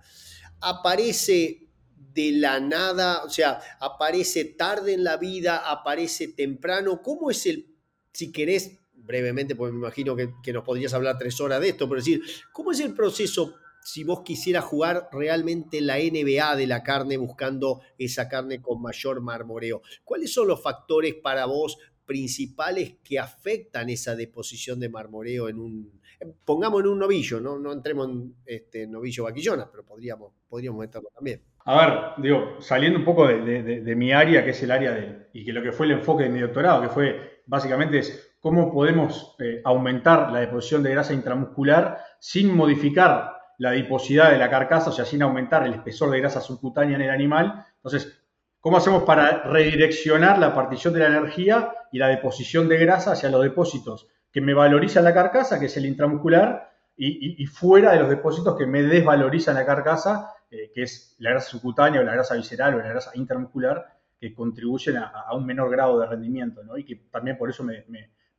aparece 0.61 1.69
de 1.97 2.33
la 2.33 2.61
nada, 2.61 3.25
o 3.25 3.31
sea, 3.31 3.61
aparece 3.81 4.45
tarde 4.45 4.95
en 4.95 5.05
la 5.05 5.17
vida, 5.17 5.71
aparece 5.71 6.29
temprano. 6.29 7.03
¿Cómo 7.03 7.31
es 7.31 7.47
el, 7.47 7.75
si 8.13 8.33
querés, 8.33 8.79
brevemente, 8.93 9.55
porque 9.55 9.73
me 9.73 9.79
imagino 9.79 10.17
que, 10.17 10.53
nos 10.53 10.65
podrías 10.65 10.95
hablar 10.95 11.19
tres 11.19 11.41
horas 11.41 11.61
de 11.61 11.71
esto, 11.71 11.89
pero 11.89 12.01
decir, 12.01 12.23
¿cómo 12.53 12.73
es 12.73 12.81
el 12.81 12.95
proceso 12.95 13.55
si 13.83 14.05
vos 14.05 14.21
quisieras 14.25 14.65
jugar 14.65 15.09
realmente 15.13 15.81
la 15.81 15.97
NBA 15.99 16.57
de 16.57 16.67
la 16.67 16.83
carne 16.83 17.17
buscando 17.17 17.81
esa 17.97 18.29
carne 18.29 18.61
con 18.61 18.83
mayor 18.83 19.21
marmoreo? 19.21 19.83
¿Cuáles 20.05 20.33
son 20.33 20.49
los 20.49 20.63
factores 20.63 21.15
para 21.15 21.47
vos 21.47 21.79
principales 22.05 22.97
que 23.05 23.19
afectan 23.19 23.89
esa 23.89 24.17
deposición 24.17 24.81
de 24.81 24.89
marmoreo 24.89 25.49
en 25.49 25.59
un, 25.61 26.00
pongamos 26.45 26.81
en 26.81 26.89
un 26.89 26.99
novillo, 26.99 27.41
no, 27.41 27.73
entremos 27.73 28.09
en 28.09 28.35
este, 28.45 28.87
novillo 28.87 29.25
vaquillona, 29.25 29.69
pero 29.71 29.85
podríamos, 29.85 30.33
podríamos 30.49 30.81
meterlo 30.81 31.09
también. 31.15 31.43
A 31.65 31.77
ver, 31.77 32.23
digo, 32.23 32.57
saliendo 32.61 32.99
un 32.99 33.05
poco 33.05 33.27
de, 33.27 33.95
mi 33.97 34.13
área, 34.13 34.45
que 34.45 34.51
es 34.51 34.63
el 34.63 34.71
área 34.71 34.93
de, 34.93 35.29
y 35.33 35.45
que 35.45 35.53
lo 35.53 35.63
que 35.63 35.73
fue 35.73 35.87
el 35.87 35.93
enfoque 35.93 36.25
de 36.25 36.31
mi 36.31 36.41
doctorado, 36.41 36.83
que 36.83 36.89
fue 36.89 37.43
básicamente 37.47 37.99
es 37.99 38.37
cómo 38.41 38.73
podemos 38.73 39.37
eh, 39.39 39.61
aumentar 39.65 40.31
la 40.33 40.41
deposición 40.41 40.83
de 40.83 40.93
grasa 40.93 41.13
intramuscular 41.13 41.99
sin 42.19 42.55
modificar 42.55 43.37
la 43.59 43.71
adiposidad 43.71 44.31
de 44.31 44.39
la 44.39 44.49
carcasa, 44.49 44.91
o 44.91 44.93
sea, 44.93 45.05
sin 45.05 45.23
aumentar 45.23 45.67
el 45.67 45.75
espesor 45.75 46.11
de 46.11 46.21
grasa 46.21 46.41
subcutánea 46.41 46.97
en 46.97 47.03
el 47.03 47.11
animal. 47.11 47.67
Entonces, 47.77 48.21
¿Cómo 48.61 48.77
hacemos 48.77 49.05
para 49.05 49.43
redireccionar 49.45 50.39
la 50.39 50.55
partición 50.55 50.93
de 50.93 51.01
la 51.01 51.07
energía 51.07 51.73
y 51.93 51.99
la 51.99 52.09
deposición 52.09 52.69
de 52.69 52.77
grasa 52.77 53.13
hacia 53.13 53.31
los 53.31 53.43
depósitos 53.43 54.07
que 54.33 54.41
me 54.41 54.55
valorizan 54.55 55.05
la 55.05 55.15
carcasa, 55.15 55.59
que 55.59 55.67
es 55.67 55.77
el 55.77 55.87
intramuscular, 55.87 56.71
y, 57.03 57.47
fuera 57.47 57.93
de 57.93 58.01
los 58.01 58.11
depósitos 58.11 58.59
que 58.59 58.67
me 58.67 58.83
desvalorizan 58.83 59.55
la 59.55 59.65
carcasa, 59.65 60.35
eh, 60.51 60.71
que 60.75 60.83
es 60.83 61.17
la 61.19 61.31
grasa 61.31 61.49
subcutánea 61.49 62.01
o 62.01 62.05
la 62.05 62.13
grasa 62.13 62.35
visceral 62.35 62.75
o 62.75 62.79
la 62.79 62.89
grasa 62.91 63.13
intermuscular, 63.15 63.87
que 64.21 64.35
contribuyen 64.35 64.99
a, 64.99 65.35
un 65.35 65.47
menor 65.47 65.71
grado 65.71 65.99
de 65.99 66.07
rendimiento, 66.07 66.63
¿no? 66.63 66.77
Y 66.77 66.85
que 66.85 66.97
también 67.11 67.39
por 67.39 67.49
eso 67.49 67.65
me, 67.65 67.87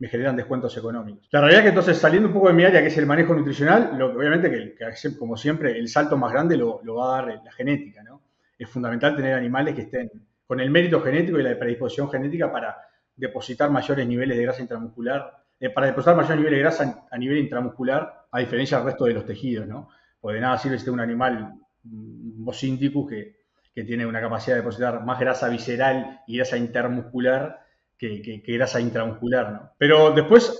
generan 0.07 0.35
descuentos 0.35 0.77
económicos. 0.77 1.27
La 1.31 1.39
realidad 1.39 1.61
es 1.61 1.63
que 1.63 1.69
entonces, 1.69 1.97
saliendo 1.97 2.27
un 2.27 2.35
poco 2.35 2.49
de 2.49 2.53
mi 2.53 2.63
área, 2.63 2.81
que 2.81 2.87
es 2.87 2.97
el 2.99 3.07
manejo 3.07 3.33
nutricional, 3.33 3.97
lo, 3.97 4.15
obviamente 4.15 4.51
que, 4.51 5.17
como 5.17 5.35
siempre, 5.35 5.79
el 5.79 5.87
salto 5.87 6.15
más 6.15 6.31
grande 6.31 6.55
lo, 6.55 6.81
lo 6.83 6.95
va 6.95 7.17
a 7.17 7.21
dar 7.23 7.41
la 7.43 7.51
genética, 7.51 8.03
¿no? 8.03 8.21
Es 8.59 8.69
fundamental 8.69 9.15
tener 9.15 9.33
animales 9.33 9.73
que 9.73 9.81
estén 9.81 10.11
con 10.45 10.59
el 10.59 10.69
mérito 10.69 11.01
genético 11.01 11.39
y 11.39 11.43
la 11.43 11.57
predisposición 11.57 12.11
genética 12.11 12.51
para 12.51 12.77
depositar 13.15 13.71
mayores 13.71 14.07
niveles 14.07 14.37
de 14.37 14.43
grasa 14.43 14.61
intramuscular 14.61 15.40
eh, 15.61 15.69
para 15.69 15.87
depositar 15.87 16.17
mayor 16.17 16.35
nivel 16.35 16.53
de 16.53 16.59
grasa 16.59 17.07
a 17.09 17.17
nivel 17.17 17.37
intramuscular, 17.37 18.25
a 18.29 18.39
diferencia 18.39 18.77
del 18.77 18.87
resto 18.87 19.05
de 19.05 19.13
los 19.13 19.25
tejidos, 19.25 19.67
¿no? 19.67 19.87
Porque 20.19 20.35
de 20.35 20.41
nada 20.41 20.57
sirve 20.57 20.77
si 20.77 20.89
un 20.89 20.99
animal 20.99 21.53
bocínticus 21.83 23.09
que, 23.09 23.35
que 23.73 23.83
tiene 23.83 24.05
una 24.05 24.19
capacidad 24.19 24.55
de 24.55 24.61
depositar 24.61 25.05
más 25.05 25.19
grasa 25.19 25.47
visceral 25.47 26.21
y 26.27 26.37
grasa 26.37 26.57
intermuscular 26.57 27.61
que, 27.97 28.43
grasa 28.47 28.79
intramuscular, 28.79 29.51
¿no? 29.51 29.71
Pero 29.77 30.11
después, 30.11 30.59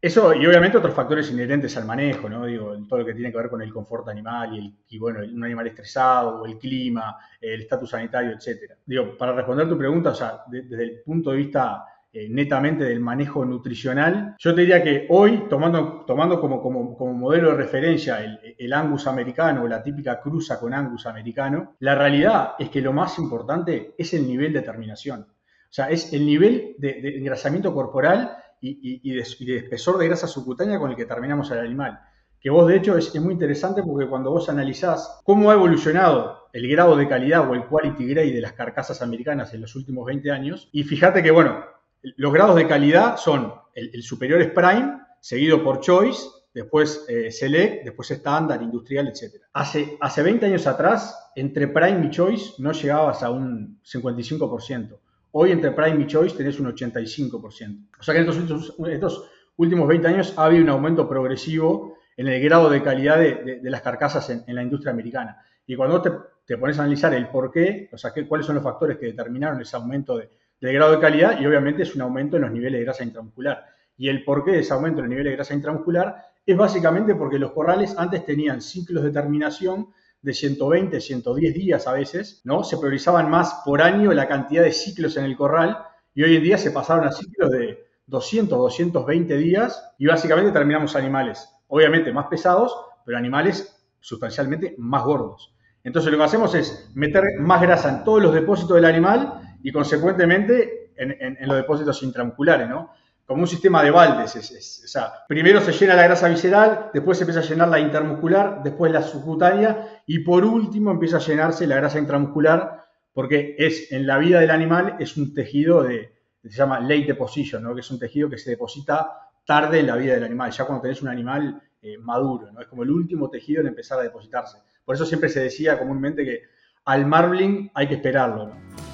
eso, 0.00 0.34
y 0.34 0.44
obviamente 0.44 0.76
otros 0.76 0.94
factores 0.94 1.30
inherentes 1.30 1.76
al 1.76 1.84
manejo, 1.84 2.28
¿no? 2.28 2.46
Digo, 2.46 2.76
todo 2.88 3.00
lo 3.00 3.06
que 3.06 3.14
tiene 3.14 3.30
que 3.30 3.38
ver 3.38 3.48
con 3.48 3.62
el 3.62 3.72
confort 3.72 4.08
animal 4.08 4.54
y, 4.54 4.58
el, 4.58 4.98
bueno, 4.98 5.20
un 5.20 5.44
animal 5.44 5.68
estresado, 5.68 6.44
el 6.44 6.58
clima, 6.58 7.16
el 7.40 7.62
estatus 7.62 7.90
sanitario, 7.90 8.32
etcétera. 8.32 8.76
Digo, 8.84 9.16
para 9.16 9.32
responder 9.32 9.68
tu 9.68 9.78
pregunta, 9.78 10.10
o 10.10 10.14
sea, 10.14 10.42
desde 10.48 10.82
el 10.82 11.02
punto 11.02 11.30
de 11.30 11.36
vista 11.36 11.84
eh, 12.12 12.28
netamente 12.28 12.82
del 12.82 12.98
manejo 12.98 13.44
nutricional. 13.44 14.34
Yo 14.36 14.52
te 14.52 14.62
diría 14.62 14.82
que 14.82 15.06
hoy, 15.10 15.44
tomando, 15.48 16.04
tomando 16.04 16.40
como, 16.40 16.60
como, 16.60 17.12
modelo 17.14 17.50
de 17.50 17.56
referencia 17.56 18.18
el, 18.58 18.72
Angus 18.72 19.06
americano 19.06 19.62
o 19.62 19.68
la 19.68 19.80
típica 19.80 20.20
cruza 20.20 20.58
con 20.58 20.74
Angus 20.74 21.06
americano, 21.06 21.76
la 21.78 21.94
realidad 21.94 22.54
es 22.58 22.68
que 22.68 22.80
lo 22.80 22.92
más 22.92 23.16
importante 23.20 23.94
es 23.96 24.12
el 24.12 24.26
nivel 24.26 24.52
de 24.52 24.62
terminación. 24.62 25.20
O 25.20 25.72
sea, 25.72 25.88
es 25.88 26.12
el 26.12 26.26
nivel 26.26 26.74
de, 26.78 27.16
engrasamiento 27.16 27.72
corporal 27.72 28.36
y, 28.60 29.14
de, 29.14 29.20
espesor 29.20 29.96
de 29.96 30.08
grasa 30.08 30.26
subcutánea 30.26 30.80
con 30.80 30.90
el 30.90 30.96
que 30.96 31.04
terminamos 31.04 31.52
al 31.52 31.60
animal. 31.60 32.00
Que 32.40 32.50
vos, 32.50 32.66
de 32.66 32.74
hecho, 32.74 32.98
es, 32.98 33.14
es 33.14 33.22
muy 33.22 33.34
interesante 33.34 33.84
porque 33.84 34.08
cuando 34.08 34.32
vos 34.32 34.48
analizás 34.48 35.20
cómo 35.22 35.48
ha 35.52 35.54
evolucionado 35.54 36.48
el 36.52 36.68
grado 36.68 36.96
de 36.96 37.06
calidad 37.06 37.48
o 37.48 37.54
el 37.54 37.66
quality 37.66 38.08
grade 38.08 38.32
de 38.32 38.40
las 38.40 38.54
carcasas 38.54 39.00
americanas 39.00 39.54
en 39.54 39.60
los 39.60 39.76
últimos 39.76 40.06
20 40.06 40.32
años, 40.32 40.68
y 40.72 40.82
fíjate 40.82 41.22
que, 41.22 41.30
bueno, 41.30 41.64
los 42.02 42.32
grados 42.32 42.56
de 42.56 42.66
calidad 42.66 43.16
son 43.16 43.52
el, 43.74 44.02
superior 44.02 44.40
es 44.40 44.50
Prime, 44.50 44.98
seguido 45.20 45.62
por 45.62 45.80
Choice, 45.80 46.22
después 46.52 47.04
eh, 47.08 47.30
Select, 47.30 47.84
después 47.84 48.10
estándar, 48.10 48.62
industrial, 48.62 49.08
etc. 49.08 49.36
Hace, 49.52 49.96
hace 50.00 50.22
20 50.22 50.46
años 50.46 50.66
atrás, 50.66 51.30
entre 51.36 51.68
Prime 51.68 52.06
y 52.06 52.10
Choice 52.10 52.54
no 52.58 52.72
llegabas 52.72 53.22
a 53.22 53.30
un 53.30 53.80
55%. 53.82 54.98
Hoy 55.32 55.52
entre 55.52 55.70
Prime 55.70 56.02
y 56.02 56.06
Choice 56.06 56.36
tenés 56.36 56.58
un 56.58 56.74
85%. 56.74 57.88
O 57.98 58.02
sea 58.02 58.14
que 58.14 58.20
en 58.20 58.28
estos, 58.28 59.30
últimos 59.56 59.88
20 59.88 60.08
años 60.08 60.34
ha 60.36 60.46
habido 60.46 60.64
un 60.64 60.70
aumento 60.70 61.08
progresivo 61.08 61.94
en 62.16 62.26
el 62.26 62.42
grado 62.42 62.68
de 62.68 62.82
calidad 62.82 63.18
de, 63.18 63.60
las 63.62 63.82
carcasas 63.82 64.28
en, 64.30 64.54
la 64.54 64.62
industria 64.62 64.92
americana. 64.92 65.38
Y 65.66 65.76
cuando 65.76 66.02
te, 66.02 66.10
te 66.44 66.58
pones 66.58 66.78
a 66.78 66.82
analizar 66.82 67.14
el 67.14 67.28
por 67.28 67.52
qué, 67.52 67.88
o 67.92 67.96
sea, 67.96 68.12
cuáles 68.26 68.46
son 68.46 68.56
los 68.56 68.64
factores 68.64 68.98
que 68.98 69.06
determinaron 69.06 69.60
ese 69.60 69.76
aumento 69.76 70.16
de, 70.16 70.30
del 70.60 70.74
grado 70.74 70.92
de 70.92 71.00
calidad 71.00 71.40
y 71.40 71.46
obviamente 71.46 71.82
es 71.82 71.94
un 71.94 72.02
aumento 72.02 72.36
en 72.36 72.42
los 72.42 72.52
niveles 72.52 72.80
de 72.80 72.84
grasa 72.84 73.04
intramuscular. 73.04 73.64
Y 73.96 74.08
el 74.08 74.24
porqué 74.24 74.52
de 74.52 74.60
ese 74.60 74.72
aumento 74.72 75.00
en 75.00 75.06
los 75.06 75.10
niveles 75.10 75.32
de 75.32 75.36
grasa 75.36 75.54
intramuscular 75.54 76.22
es 76.44 76.56
básicamente 76.56 77.14
porque 77.14 77.38
los 77.38 77.52
corrales 77.52 77.94
antes 77.96 78.24
tenían 78.24 78.60
ciclos 78.60 79.04
de 79.04 79.10
terminación 79.10 79.88
de 80.22 80.34
120, 80.34 81.00
110 81.00 81.54
días 81.54 81.86
a 81.86 81.92
veces, 81.92 82.42
¿no? 82.44 82.62
Se 82.62 82.76
priorizaban 82.76 83.30
más 83.30 83.62
por 83.64 83.80
año 83.80 84.12
la 84.12 84.28
cantidad 84.28 84.62
de 84.62 84.72
ciclos 84.72 85.16
en 85.16 85.24
el 85.24 85.36
corral 85.36 85.78
y 86.14 86.22
hoy 86.22 86.36
en 86.36 86.42
día 86.42 86.58
se 86.58 86.70
pasaron 86.70 87.06
a 87.06 87.12
ciclos 87.12 87.50
de 87.50 87.86
200, 88.06 88.58
220 88.58 89.36
días 89.38 89.94
y 89.98 90.06
básicamente 90.06 90.52
terminamos 90.52 90.96
animales, 90.96 91.48
obviamente 91.68 92.12
más 92.12 92.26
pesados, 92.26 92.74
pero 93.04 93.16
animales 93.16 93.82
sustancialmente 94.00 94.74
más 94.78 95.04
gordos. 95.04 95.54
Entonces 95.84 96.12
lo 96.12 96.18
que 96.18 96.24
hacemos 96.24 96.54
es 96.54 96.90
meter 96.94 97.24
más 97.38 97.62
grasa 97.62 97.88
en 97.88 98.04
todos 98.04 98.22
los 98.22 98.34
depósitos 98.34 98.76
del 98.76 98.84
animal 98.84 99.40
y 99.62 99.72
consecuentemente 99.72 100.92
en, 100.96 101.36
los 101.46 101.56
depósitos 101.56 102.02
intramusculares, 102.02 102.68
¿no? 102.68 102.90
Como 103.24 103.42
un 103.42 103.48
sistema 103.48 103.82
de 103.82 103.90
baldes. 103.90 104.36
o 104.36 104.88
sea, 104.88 105.12
primero 105.28 105.60
se 105.60 105.72
llena 105.72 105.94
la 105.94 106.02
grasa 106.02 106.28
visceral, 106.28 106.90
después 106.92 107.16
se 107.16 107.24
empieza 107.24 107.40
a 107.40 107.44
llenar 107.44 107.68
la 107.68 107.78
intermuscular, 107.78 108.62
después 108.62 108.90
la 108.90 109.02
subcutánea 109.02 110.02
y 110.06 110.18
por 110.20 110.44
último 110.44 110.90
empieza 110.90 111.18
a 111.18 111.20
llenarse 111.20 111.66
la 111.66 111.76
grasa 111.76 111.98
intramuscular 111.98 112.80
porque 113.12 113.54
es 113.58 113.92
en 113.92 114.06
la 114.06 114.18
vida 114.18 114.40
del 114.40 114.50
animal 114.50 114.96
es 114.98 115.16
un 115.16 115.34
tejido 115.34 115.82
de, 115.82 116.12
se 116.42 116.56
llama 116.56 116.80
late 116.80 117.04
deposition, 117.06 117.62
¿no? 117.62 117.74
que 117.74 117.80
es 117.80 117.90
un 117.90 117.98
tejido 117.98 118.28
que 118.28 118.38
se 118.38 118.50
deposita 118.50 119.30
tarde 119.44 119.80
en 119.80 119.86
la 119.86 119.96
vida 119.96 120.14
del 120.14 120.24
animal, 120.24 120.50
ya 120.50 120.64
cuando 120.64 120.82
tenés 120.82 121.02
un 121.02 121.08
animal 121.08 121.60
eh, 121.82 121.98
maduro, 121.98 122.52
¿no? 122.52 122.60
es 122.60 122.66
como 122.66 122.82
el 122.82 122.90
último 122.90 123.28
tejido 123.28 123.60
en 123.60 123.68
empezar 123.68 123.98
a 123.98 124.02
depositarse. 124.02 124.58
Por 124.84 124.94
eso 124.94 125.04
siempre 125.04 125.28
se 125.28 125.40
decía 125.40 125.78
comúnmente 125.78 126.24
que 126.24 126.42
al 126.84 127.06
marbling 127.06 127.70
hay 127.74 127.88
que 127.88 127.94
esperarlo. 127.94 128.46
¿no? 128.48 128.89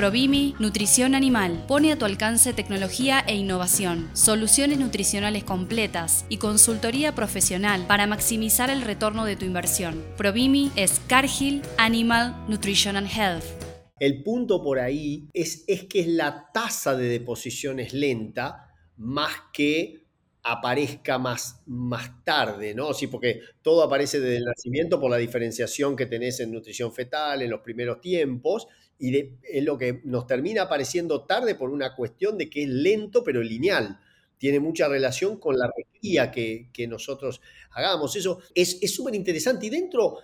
Provimi 0.00 0.54
Nutrición 0.58 1.14
Animal 1.14 1.66
pone 1.68 1.92
a 1.92 1.98
tu 1.98 2.06
alcance 2.06 2.54
tecnología 2.54 3.22
e 3.28 3.34
innovación, 3.34 4.08
soluciones 4.14 4.78
nutricionales 4.78 5.44
completas 5.44 6.24
y 6.30 6.38
consultoría 6.38 7.14
profesional 7.14 7.84
para 7.86 8.06
maximizar 8.06 8.70
el 8.70 8.80
retorno 8.80 9.26
de 9.26 9.36
tu 9.36 9.44
inversión. 9.44 10.02
Provimi 10.16 10.72
es 10.74 11.02
Cargill 11.06 11.60
Animal 11.76 12.46
Nutrition 12.48 12.96
and 12.96 13.10
Health. 13.14 13.44
El 13.98 14.22
punto 14.22 14.62
por 14.62 14.78
ahí 14.78 15.28
es, 15.34 15.64
es 15.66 15.84
que 15.84 16.06
la 16.06 16.50
tasa 16.50 16.96
de 16.96 17.06
deposición 17.06 17.76
lenta 17.92 18.72
más 18.96 19.34
que 19.52 20.06
aparezca 20.42 21.18
más, 21.18 21.62
más 21.66 22.24
tarde, 22.24 22.74
¿no? 22.74 22.94
Sí, 22.94 23.08
porque 23.08 23.42
todo 23.60 23.82
aparece 23.82 24.18
desde 24.18 24.38
el 24.38 24.44
nacimiento 24.44 24.98
por 24.98 25.10
la 25.10 25.18
diferenciación 25.18 25.94
que 25.94 26.06
tenés 26.06 26.40
en 26.40 26.52
nutrición 26.52 26.90
fetal 26.90 27.42
en 27.42 27.50
los 27.50 27.60
primeros 27.60 28.00
tiempos 28.00 28.66
y 29.00 29.16
es 29.42 29.64
lo 29.64 29.78
que 29.78 30.02
nos 30.04 30.26
termina 30.26 30.62
apareciendo 30.62 31.24
tarde 31.24 31.54
por 31.54 31.70
una 31.70 31.96
cuestión 31.96 32.36
de 32.36 32.50
que 32.50 32.62
es 32.62 32.68
lento 32.68 33.24
pero 33.24 33.42
lineal. 33.42 33.98
Tiene 34.36 34.60
mucha 34.60 34.88
relación 34.88 35.38
con 35.38 35.58
la 35.58 35.70
requía 35.74 36.30
que, 36.30 36.70
nosotros 36.88 37.40
hagamos. 37.72 38.14
Eso 38.16 38.40
es 38.54 38.94
súper 38.94 39.14
interesante. 39.14 39.66
Y 39.66 39.70
dentro, 39.70 40.18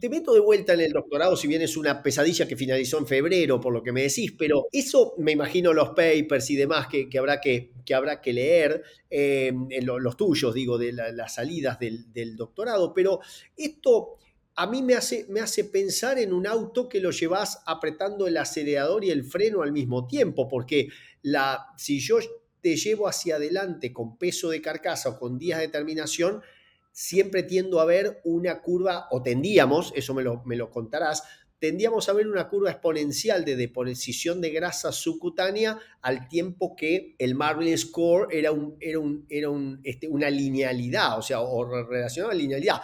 te 0.00 0.08
meto 0.08 0.34
de 0.34 0.40
vuelta 0.40 0.74
en 0.74 0.80
el 0.80 0.92
doctorado, 0.92 1.36
si 1.36 1.46
bien 1.46 1.62
es 1.62 1.76
una 1.76 2.02
pesadilla 2.02 2.48
que 2.48 2.56
finalizó 2.56 2.98
en 2.98 3.06
febrero, 3.06 3.60
por 3.60 3.72
lo 3.72 3.82
que 3.82 3.92
me 3.92 4.02
decís, 4.02 4.32
pero 4.36 4.66
eso 4.72 5.14
me 5.18 5.32
imagino 5.32 5.72
los 5.72 5.90
papers 5.90 6.50
y 6.50 6.56
demás 6.56 6.88
que, 6.88 7.08
habrá, 7.18 7.40
que, 7.40 7.70
que, 7.84 7.94
habrá 7.94 8.20
que 8.20 8.32
leer, 8.32 8.82
eh, 9.08 9.52
los, 9.82 10.16
tuyos, 10.16 10.52
digo, 10.54 10.76
de 10.76 10.92
las 10.92 11.34
salidas 11.34 11.78
del 11.78 12.36
doctorado, 12.36 12.92
pero 12.92 13.20
esto 13.56 14.18
a 14.56 14.66
mí 14.66 14.82
me 14.82 14.94
hace, 14.94 15.64
pensar 15.64 16.18
en 16.18 16.32
un 16.32 16.46
auto 16.46 16.88
que 16.88 17.00
lo 17.00 17.10
llevas 17.10 17.62
apretando 17.66 18.26
el 18.26 18.36
acelerador 18.36 19.04
y 19.04 19.10
el 19.10 19.24
freno 19.24 19.62
al 19.62 19.72
mismo 19.72 20.06
tiempo, 20.06 20.48
porque 20.48 20.88
la, 21.22 21.66
si 21.76 21.98
yo 21.98 22.18
te 22.60 22.76
llevo 22.76 23.08
hacia 23.08 23.36
adelante 23.36 23.92
con 23.92 24.16
peso 24.16 24.50
de 24.50 24.62
carcasa 24.62 25.10
o 25.10 25.18
con 25.18 25.38
días 25.38 25.60
de 25.60 25.68
terminación, 25.68 26.40
siempre 26.92 27.42
tiendo 27.42 27.80
a 27.80 27.84
ver 27.84 28.20
una 28.24 28.62
curva, 28.62 29.08
o 29.10 29.22
tendíamos, 29.22 29.92
eso 29.96 30.14
me 30.14 30.22
lo, 30.22 30.42
me 30.44 30.56
lo 30.56 30.70
contarás, 30.70 31.24
tendíamos 31.58 32.08
a 32.08 32.12
ver 32.12 32.28
una 32.28 32.48
curva 32.48 32.70
exponencial 32.70 33.44
de 33.44 33.56
deposición 33.56 34.40
de 34.40 34.50
grasa 34.50 34.92
subcutánea 34.92 35.78
al 36.02 36.28
tiempo 36.28 36.76
que 36.76 37.16
el 37.18 37.34
Marvin 37.34 37.76
Score 37.76 38.28
era, 38.30 38.52
un, 38.52 38.76
era 38.78 39.50
un, 39.50 39.80
este, 39.82 40.06
una 40.06 40.30
linealidad, 40.30 41.18
o 41.18 41.22
sea, 41.22 41.40
o 41.40 41.64
relacionado 41.64 42.30
a 42.30 42.34
linealidad. 42.34 42.82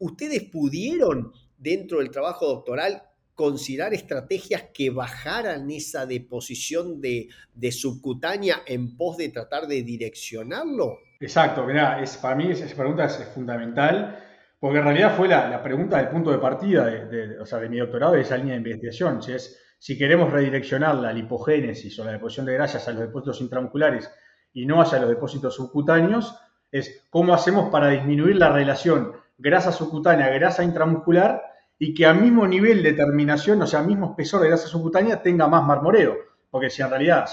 ¿Ustedes 0.00 0.44
pudieron, 0.44 1.30
dentro 1.58 1.98
del 1.98 2.10
trabajo 2.10 2.46
doctoral, 2.46 3.02
considerar 3.34 3.92
estrategias 3.92 4.64
que 4.72 4.88
bajaran 4.88 5.70
esa 5.70 6.06
deposición 6.06 7.02
de, 7.02 7.28
subcutánea 7.70 8.62
en 8.66 8.96
pos 8.96 9.18
de 9.18 9.28
tratar 9.28 9.66
de 9.66 9.82
direccionarlo? 9.82 11.00
Exacto, 11.20 11.68
es, 11.68 12.16
para 12.16 12.34
mí 12.34 12.50
esa 12.50 12.74
pregunta 12.74 13.04
es, 13.04 13.28
fundamental, 13.34 14.18
porque 14.58 14.78
en 14.78 14.84
realidad 14.84 15.14
fue 15.14 15.28
la, 15.28 15.62
pregunta 15.62 15.98
del 15.98 16.08
punto 16.08 16.30
de 16.30 16.38
partida 16.38 16.86
de, 16.86 17.38
o 17.38 17.44
sea, 17.44 17.58
de 17.58 17.68
mi 17.68 17.76
doctorado 17.76 18.14
de 18.14 18.22
esa 18.22 18.38
línea 18.38 18.54
de 18.54 18.60
investigación. 18.60 19.22
Si, 19.22 19.32
es, 19.32 19.58
si 19.78 19.98
queremos 19.98 20.32
redireccionar 20.32 20.94
la 20.94 21.12
lipogénesis 21.12 21.98
o 21.98 22.04
la 22.04 22.12
deposición 22.12 22.46
de 22.46 22.54
grasas 22.54 22.88
a 22.88 22.92
los 22.92 23.02
depósitos 23.02 23.42
intramusculares 23.42 24.10
y 24.54 24.64
no 24.64 24.80
hacia 24.80 24.98
los 24.98 25.10
depósitos 25.10 25.54
subcutáneos, 25.54 26.34
es 26.72 27.06
cómo 27.10 27.34
hacemos 27.34 27.70
para 27.70 27.88
disminuir 27.88 28.36
la 28.36 28.50
relación 28.50 29.19
grasa 29.40 29.72
subcutánea, 29.72 30.28
grasa 30.28 30.62
intramuscular, 30.62 31.42
y 31.78 31.94
que 31.94 32.04
a 32.04 32.12
mismo 32.12 32.46
nivel 32.46 32.82
de 32.82 32.92
terminación, 32.92 33.62
o 33.62 33.66
sea, 33.66 33.82
mismo 33.82 34.10
espesor 34.10 34.42
de 34.42 34.48
grasa 34.48 34.68
subcutánea, 34.68 35.22
tenga 35.22 35.48
más 35.48 35.64
marmoreo. 35.64 36.14
Porque 36.50 36.68
si 36.68 36.82
en 36.82 36.90
realidad, 36.90 37.26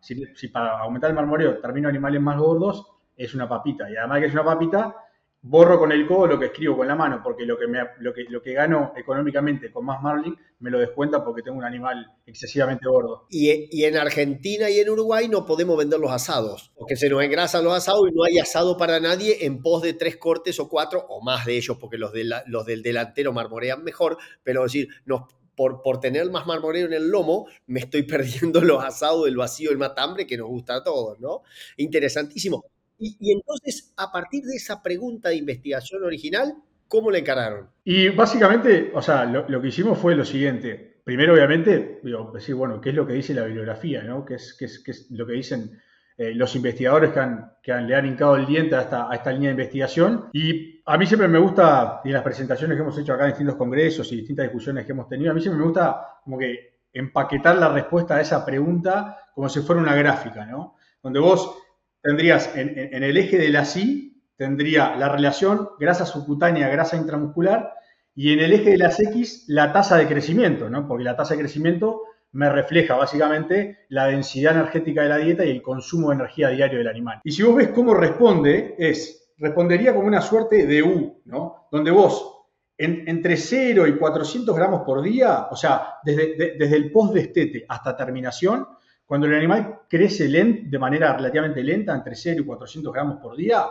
si, 0.00 0.48
para 0.48 0.78
aumentar 0.78 1.10
el 1.10 1.16
marmoreo 1.16 1.58
termino 1.58 1.88
animales 1.88 2.20
más 2.20 2.38
gordos, 2.38 2.86
es 3.16 3.34
una 3.34 3.48
papita. 3.48 3.90
Y 3.90 3.96
además 3.96 4.20
que 4.20 4.26
es 4.26 4.32
una 4.32 4.44
papita, 4.44 4.94
borro 5.40 5.78
con 5.78 5.92
el 5.92 6.06
codo 6.06 6.26
lo 6.26 6.38
que 6.38 6.46
escribo 6.46 6.76
con 6.76 6.88
la 6.88 6.94
mano, 6.94 7.20
porque 7.22 7.46
lo 7.46 7.56
que, 7.56 7.66
lo 8.00 8.12
que, 8.12 8.24
lo 8.24 8.42
que 8.42 8.52
gano 8.52 8.92
económicamente 8.96 9.70
con 9.70 9.84
más 9.84 10.02
marlin 10.02 10.36
me 10.60 10.70
lo 10.70 10.78
descuenta 10.78 11.24
porque 11.24 11.42
tengo 11.42 11.56
un 11.56 11.64
animal 11.64 12.12
excesivamente 12.26 12.86
gordo. 12.88 13.26
Y, 13.30 13.68
y, 13.70 13.84
en 13.84 13.96
Argentina 13.96 14.68
y 14.68 14.80
en 14.80 14.90
Uruguay 14.90 15.28
no 15.28 15.46
podemos 15.46 15.78
vender 15.78 16.00
los 16.00 16.10
asados, 16.10 16.72
porque 16.76 16.96
se 16.96 17.08
nos 17.08 17.22
engrasan 17.22 17.64
los 17.64 17.72
asados 17.72 18.08
y 18.10 18.14
no 18.14 18.24
hay 18.24 18.38
asado 18.38 18.76
para 18.76 18.98
nadie 18.98 19.46
en 19.46 19.62
pos 19.62 19.82
de 19.82 19.92
tres 19.92 20.16
cortes 20.16 20.58
o 20.58 20.68
cuatro, 20.68 21.06
o 21.08 21.22
más 21.22 21.46
de 21.46 21.56
ellos, 21.56 21.76
porque 21.78 21.98
los, 21.98 22.12
de 22.12 22.28
los 22.46 22.66
del 22.66 22.82
delantero 22.82 23.32
marmorean 23.32 23.84
mejor, 23.84 24.18
pero 24.42 24.64
decir, 24.64 24.88
nos 25.06 25.22
por, 25.54 25.82
por, 25.82 25.98
tener 25.98 26.30
más 26.30 26.46
marmoreo 26.46 26.86
en 26.86 26.92
el 26.92 27.08
lomo, 27.08 27.48
me 27.66 27.80
estoy 27.80 28.02
perdiendo 28.04 28.60
los 28.60 28.82
asados, 28.84 29.26
el 29.26 29.36
vacío, 29.36 29.70
el 29.70 29.78
matambre 29.78 30.26
que 30.26 30.36
nos 30.36 30.46
gusta 30.48 30.76
a 30.76 30.84
todos, 30.84 31.18
¿no? 31.18 31.42
Interesantísimo. 31.76 32.64
Y, 32.98 33.32
entonces, 33.32 33.92
a 33.96 34.10
partir 34.10 34.44
de 34.44 34.56
esa 34.56 34.82
pregunta 34.82 35.28
de 35.28 35.36
investigación 35.36 36.02
original, 36.02 36.54
¿cómo 36.88 37.10
le 37.10 37.20
encararon? 37.20 37.68
Y 37.84 38.08
básicamente, 38.08 38.90
o 38.94 39.00
sea, 39.00 39.24
lo, 39.24 39.60
que 39.62 39.68
hicimos 39.68 39.98
fue 39.98 40.16
lo 40.16 40.24
siguiente. 40.24 41.00
Primero, 41.04 41.34
obviamente, 41.34 42.00
digo, 42.02 42.30
decir, 42.34 42.54
bueno, 42.54 42.80
¿qué 42.80 42.90
es 42.90 42.94
lo 42.94 43.06
que 43.06 43.14
dice 43.14 43.34
la 43.34 43.44
bibliografía? 43.44 44.02
¿no? 44.02 44.24
¿Qué, 44.24 44.34
es, 44.34 44.54
qué, 44.58 44.64
es, 44.64 44.80
qué 44.80 44.90
es 44.90 45.10
lo 45.10 45.26
que 45.26 45.34
dicen 45.34 45.80
eh, 46.16 46.34
los 46.34 46.54
investigadores 46.56 47.12
que, 47.12 47.20
han, 47.20 47.52
que 47.62 47.72
han, 47.72 47.86
le 47.86 47.94
han 47.94 48.06
hincado 48.06 48.36
el 48.36 48.46
diente 48.46 48.74
a 48.74 48.82
esta, 48.82 49.10
a 49.10 49.14
esta 49.14 49.30
línea 49.30 49.50
de 49.50 49.54
investigación? 49.54 50.28
Y 50.32 50.82
a 50.84 50.98
mí 50.98 51.06
siempre 51.06 51.28
me 51.28 51.38
gusta, 51.38 52.00
y 52.04 52.08
en 52.08 52.14
las 52.14 52.24
presentaciones 52.24 52.76
que 52.76 52.82
hemos 52.82 52.98
hecho 52.98 53.12
acá 53.12 53.24
en 53.24 53.30
distintos 53.30 53.56
congresos 53.56 54.10
y 54.12 54.16
distintas 54.16 54.44
discusiones 54.46 54.84
que 54.84 54.92
hemos 54.92 55.08
tenido, 55.08 55.30
a 55.30 55.34
mí 55.34 55.40
siempre 55.40 55.60
me 55.60 55.66
gusta 55.66 56.18
como 56.24 56.36
que 56.36 56.78
empaquetar 56.92 57.56
la 57.56 57.72
respuesta 57.72 58.16
a 58.16 58.20
esa 58.20 58.44
pregunta 58.44 59.16
como 59.34 59.48
si 59.48 59.60
fuera 59.60 59.80
una 59.80 59.94
gráfica, 59.94 60.44
¿no? 60.44 60.74
Donde 61.02 61.20
vos 61.20 61.56
tendrías 62.02 62.54
en, 62.56 63.02
el 63.02 63.16
eje 63.16 63.38
de 63.38 63.48
la 63.50 63.64
SI, 63.64 64.22
tendría 64.36 64.96
la 64.96 65.08
relación 65.08 65.70
grasa 65.78 66.06
subcutánea, 66.06 66.68
grasa 66.68 66.96
intramuscular, 66.96 67.72
y 68.14 68.32
en 68.32 68.40
el 68.40 68.52
eje 68.52 68.70
de 68.70 68.78
las 68.78 68.98
X, 68.98 69.44
la 69.48 69.72
tasa 69.72 69.96
de 69.96 70.08
crecimiento, 70.08 70.68
¿no? 70.68 70.88
Porque 70.88 71.04
la 71.04 71.16
tasa 71.16 71.34
de 71.34 71.40
crecimiento 71.40 72.02
me 72.32 72.50
refleja 72.50 72.96
básicamente 72.96 73.86
la 73.88 74.06
densidad 74.06 74.54
energética 74.54 75.02
de 75.02 75.08
la 75.08 75.18
dieta 75.18 75.44
y 75.44 75.50
el 75.50 75.62
consumo 75.62 76.08
de 76.08 76.16
energía 76.16 76.48
diario 76.48 76.78
del 76.78 76.88
animal. 76.88 77.20
Y 77.24 77.32
si 77.32 77.42
vos 77.42 77.56
ves 77.56 77.68
cómo 77.68 77.94
responde, 77.94 78.74
es, 78.78 79.32
respondería 79.38 79.94
como 79.94 80.06
una 80.06 80.20
suerte 80.20 80.66
de 80.66 80.82
U, 80.82 81.22
¿no? 81.26 81.68
Donde 81.70 81.90
vos, 81.90 82.38
entre 82.76 83.36
0 83.36 83.86
y 83.86 83.96
400 83.96 84.54
gramos 84.54 84.82
por 84.82 85.02
día, 85.02 85.48
o 85.50 85.56
sea, 85.56 85.94
desde, 86.04 86.56
desde 86.56 86.76
el 86.76 86.92
post-destete 86.92 87.66
hasta 87.68 87.96
terminación, 87.96 88.66
cuando 89.08 89.26
el 89.26 89.34
animal 89.34 89.80
crece 89.88 90.28
de 90.28 90.78
manera 90.78 91.16
relativamente 91.16 91.64
lenta, 91.64 91.94
entre 91.94 92.14
0 92.14 92.42
y 92.42 92.44
400 92.44 92.92
gramos 92.92 93.16
por 93.22 93.34
día, 93.34 93.64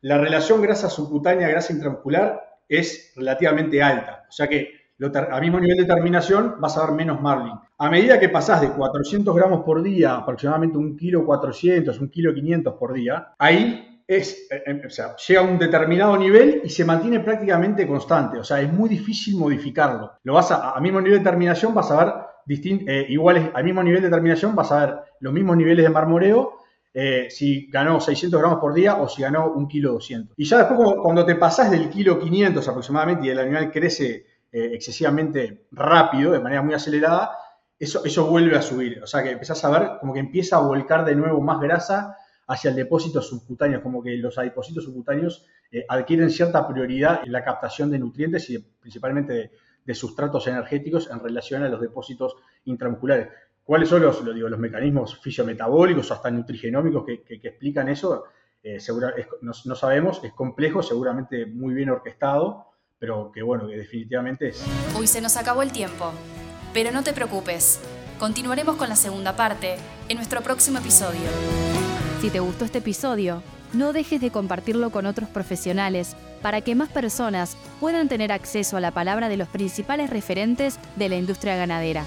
la 0.00 0.18
relación 0.18 0.60
grasa 0.60 0.90
subcutánea, 0.90 1.48
grasa 1.48 1.72
intramuscular 1.72 2.58
es 2.68 3.12
relativamente 3.14 3.80
alta. 3.80 4.24
O 4.28 4.32
sea 4.32 4.48
que 4.48 4.72
a 5.30 5.40
mismo 5.40 5.60
nivel 5.60 5.76
de 5.76 5.84
terminación 5.84 6.56
vas 6.58 6.76
a 6.76 6.86
ver 6.86 6.96
menos 6.96 7.20
marlin. 7.20 7.54
A 7.78 7.88
medida 7.88 8.18
que 8.18 8.28
pasás 8.28 8.62
de 8.62 8.70
400 8.70 9.32
gramos 9.36 9.64
por 9.64 9.80
día, 9.80 10.16
aproximadamente 10.16 10.76
un 10.76 10.96
kilo 10.96 11.24
400, 11.24 12.00
un 12.00 12.10
kilo 12.10 12.34
500 12.34 12.74
por 12.74 12.92
día, 12.94 13.28
ahí 13.38 14.02
es, 14.08 14.48
eh, 14.50 14.60
eh, 14.66 14.82
o 14.84 14.90
sea, 14.90 15.14
llega 15.14 15.40
a 15.40 15.44
un 15.44 15.56
determinado 15.56 16.16
nivel 16.16 16.62
y 16.64 16.68
se 16.68 16.84
mantiene 16.84 17.20
prácticamente 17.20 17.86
constante. 17.86 18.40
O 18.40 18.44
sea, 18.44 18.60
es 18.60 18.72
muy 18.72 18.88
difícil 18.88 19.36
modificarlo. 19.36 20.14
Lo 20.24 20.34
vas 20.34 20.50
a, 20.50 20.72
a 20.72 20.80
mismo 20.80 21.00
nivel 21.00 21.20
de 21.20 21.30
terminación 21.30 21.72
vas 21.72 21.92
a 21.92 22.04
ver 22.04 22.14
eh, 22.46 23.06
iguales 23.08 23.50
al 23.54 23.64
mismo 23.64 23.82
nivel 23.82 24.02
de 24.02 24.10
terminación, 24.10 24.54
vas 24.54 24.70
a 24.72 24.86
ver 24.86 24.96
los 25.20 25.32
mismos 25.32 25.56
niveles 25.56 25.84
de 25.84 25.90
marmoreo 25.90 26.58
eh, 26.92 27.26
si 27.28 27.66
ganó 27.70 28.00
600 28.00 28.38
gramos 28.38 28.60
por 28.60 28.72
día 28.72 28.96
o 28.96 29.08
si 29.08 29.22
ganó 29.22 29.50
un 29.50 29.66
kilo 29.66 29.92
200. 29.94 30.34
Y 30.36 30.44
ya 30.44 30.58
después 30.58 30.94
cuando, 31.02 31.24
te 31.24 31.34
pasas 31.34 31.70
del 31.70 31.90
kilo 31.90 32.20
500 32.20 32.68
aproximadamente 32.68 33.26
y 33.26 33.30
el 33.30 33.38
animal 33.40 33.72
crece 33.72 34.26
eh, 34.52 34.70
excesivamente 34.74 35.66
rápido, 35.72 36.30
de 36.32 36.38
manera 36.38 36.62
muy 36.62 36.74
acelerada, 36.74 37.32
eso, 37.78 38.04
eso 38.04 38.26
vuelve 38.26 38.56
a 38.56 38.62
subir. 38.62 39.02
O 39.02 39.06
sea 39.06 39.22
que 39.24 39.32
empezás 39.32 39.64
a 39.64 39.70
ver 39.70 39.90
como 39.98 40.12
que 40.12 40.20
empieza 40.20 40.56
a 40.56 40.60
volcar 40.60 41.04
de 41.04 41.16
nuevo 41.16 41.40
más 41.40 41.60
grasa 41.60 42.16
hacia 42.46 42.70
el 42.70 42.76
depósito 42.76 43.20
subcutáneo, 43.20 43.82
como 43.82 44.02
que 44.02 44.16
los 44.16 44.38
adipocitos 44.38 44.84
subcutáneos 44.84 45.46
adquieren 45.88 46.30
cierta 46.30 46.68
prioridad 46.68 47.22
en 47.24 47.32
la 47.32 47.42
captación 47.42 47.90
de 47.90 47.98
nutrientes 47.98 48.48
y 48.50 48.58
principalmente 48.58 49.32
de, 49.32 49.50
de 49.84 49.94
sustratos 49.94 50.46
energéticos 50.46 51.10
en 51.10 51.20
relación 51.20 51.62
a 51.62 51.68
los 51.68 51.80
depósitos 51.80 52.36
intramusculares. 52.64 53.28
¿Cuáles 53.64 53.88
son 53.88 54.02
los, 54.02 54.22
digo, 54.34 54.48
los 54.48 54.58
mecanismos 54.58 55.18
fisiometabólicos 55.20 56.10
o 56.10 56.14
hasta 56.14 56.30
nutrigenómicos 56.30 57.04
que, 57.04 57.40
explican 57.42 57.88
eso? 57.88 58.24
Eh, 58.62 58.78
no, 59.40 59.74
sabemos, 59.74 60.22
es 60.22 60.32
complejo, 60.32 60.82
seguramente 60.82 61.46
muy 61.46 61.74
bien 61.74 61.90
orquestado, 61.90 62.66
pero 62.98 63.30
que 63.32 63.42
bueno, 63.42 63.66
que 63.66 63.76
definitivamente 63.76 64.48
es. 64.48 64.64
Hoy 64.96 65.06
se 65.06 65.20
nos 65.20 65.36
acabó 65.36 65.62
el 65.62 65.72
tiempo, 65.72 66.12
pero 66.72 66.90
no 66.92 67.02
te 67.02 67.12
preocupes, 67.12 67.80
continuaremos 68.18 68.76
con 68.76 68.88
la 68.88 68.96
segunda 68.96 69.34
parte 69.36 69.76
en 70.08 70.16
nuestro 70.16 70.40
próximo 70.42 70.78
episodio. 70.78 71.28
Si 72.20 72.30
te 72.30 72.40
gustó 72.40 72.64
este 72.64 72.78
episodio, 72.78 73.42
no 73.72 73.92
dejes 73.92 74.20
de 74.20 74.30
compartirlo 74.30 74.90
con 74.90 75.06
otros 75.06 75.28
profesionales 75.28 76.16
para 76.44 76.60
que 76.60 76.74
más 76.74 76.90
personas 76.90 77.56
puedan 77.80 78.06
tener 78.06 78.30
acceso 78.30 78.76
a 78.76 78.80
la 78.80 78.90
palabra 78.90 79.30
de 79.30 79.38
los 79.38 79.48
principales 79.48 80.10
referentes 80.10 80.78
de 80.94 81.08
la 81.08 81.16
industria 81.16 81.56
ganadera. 81.56 82.04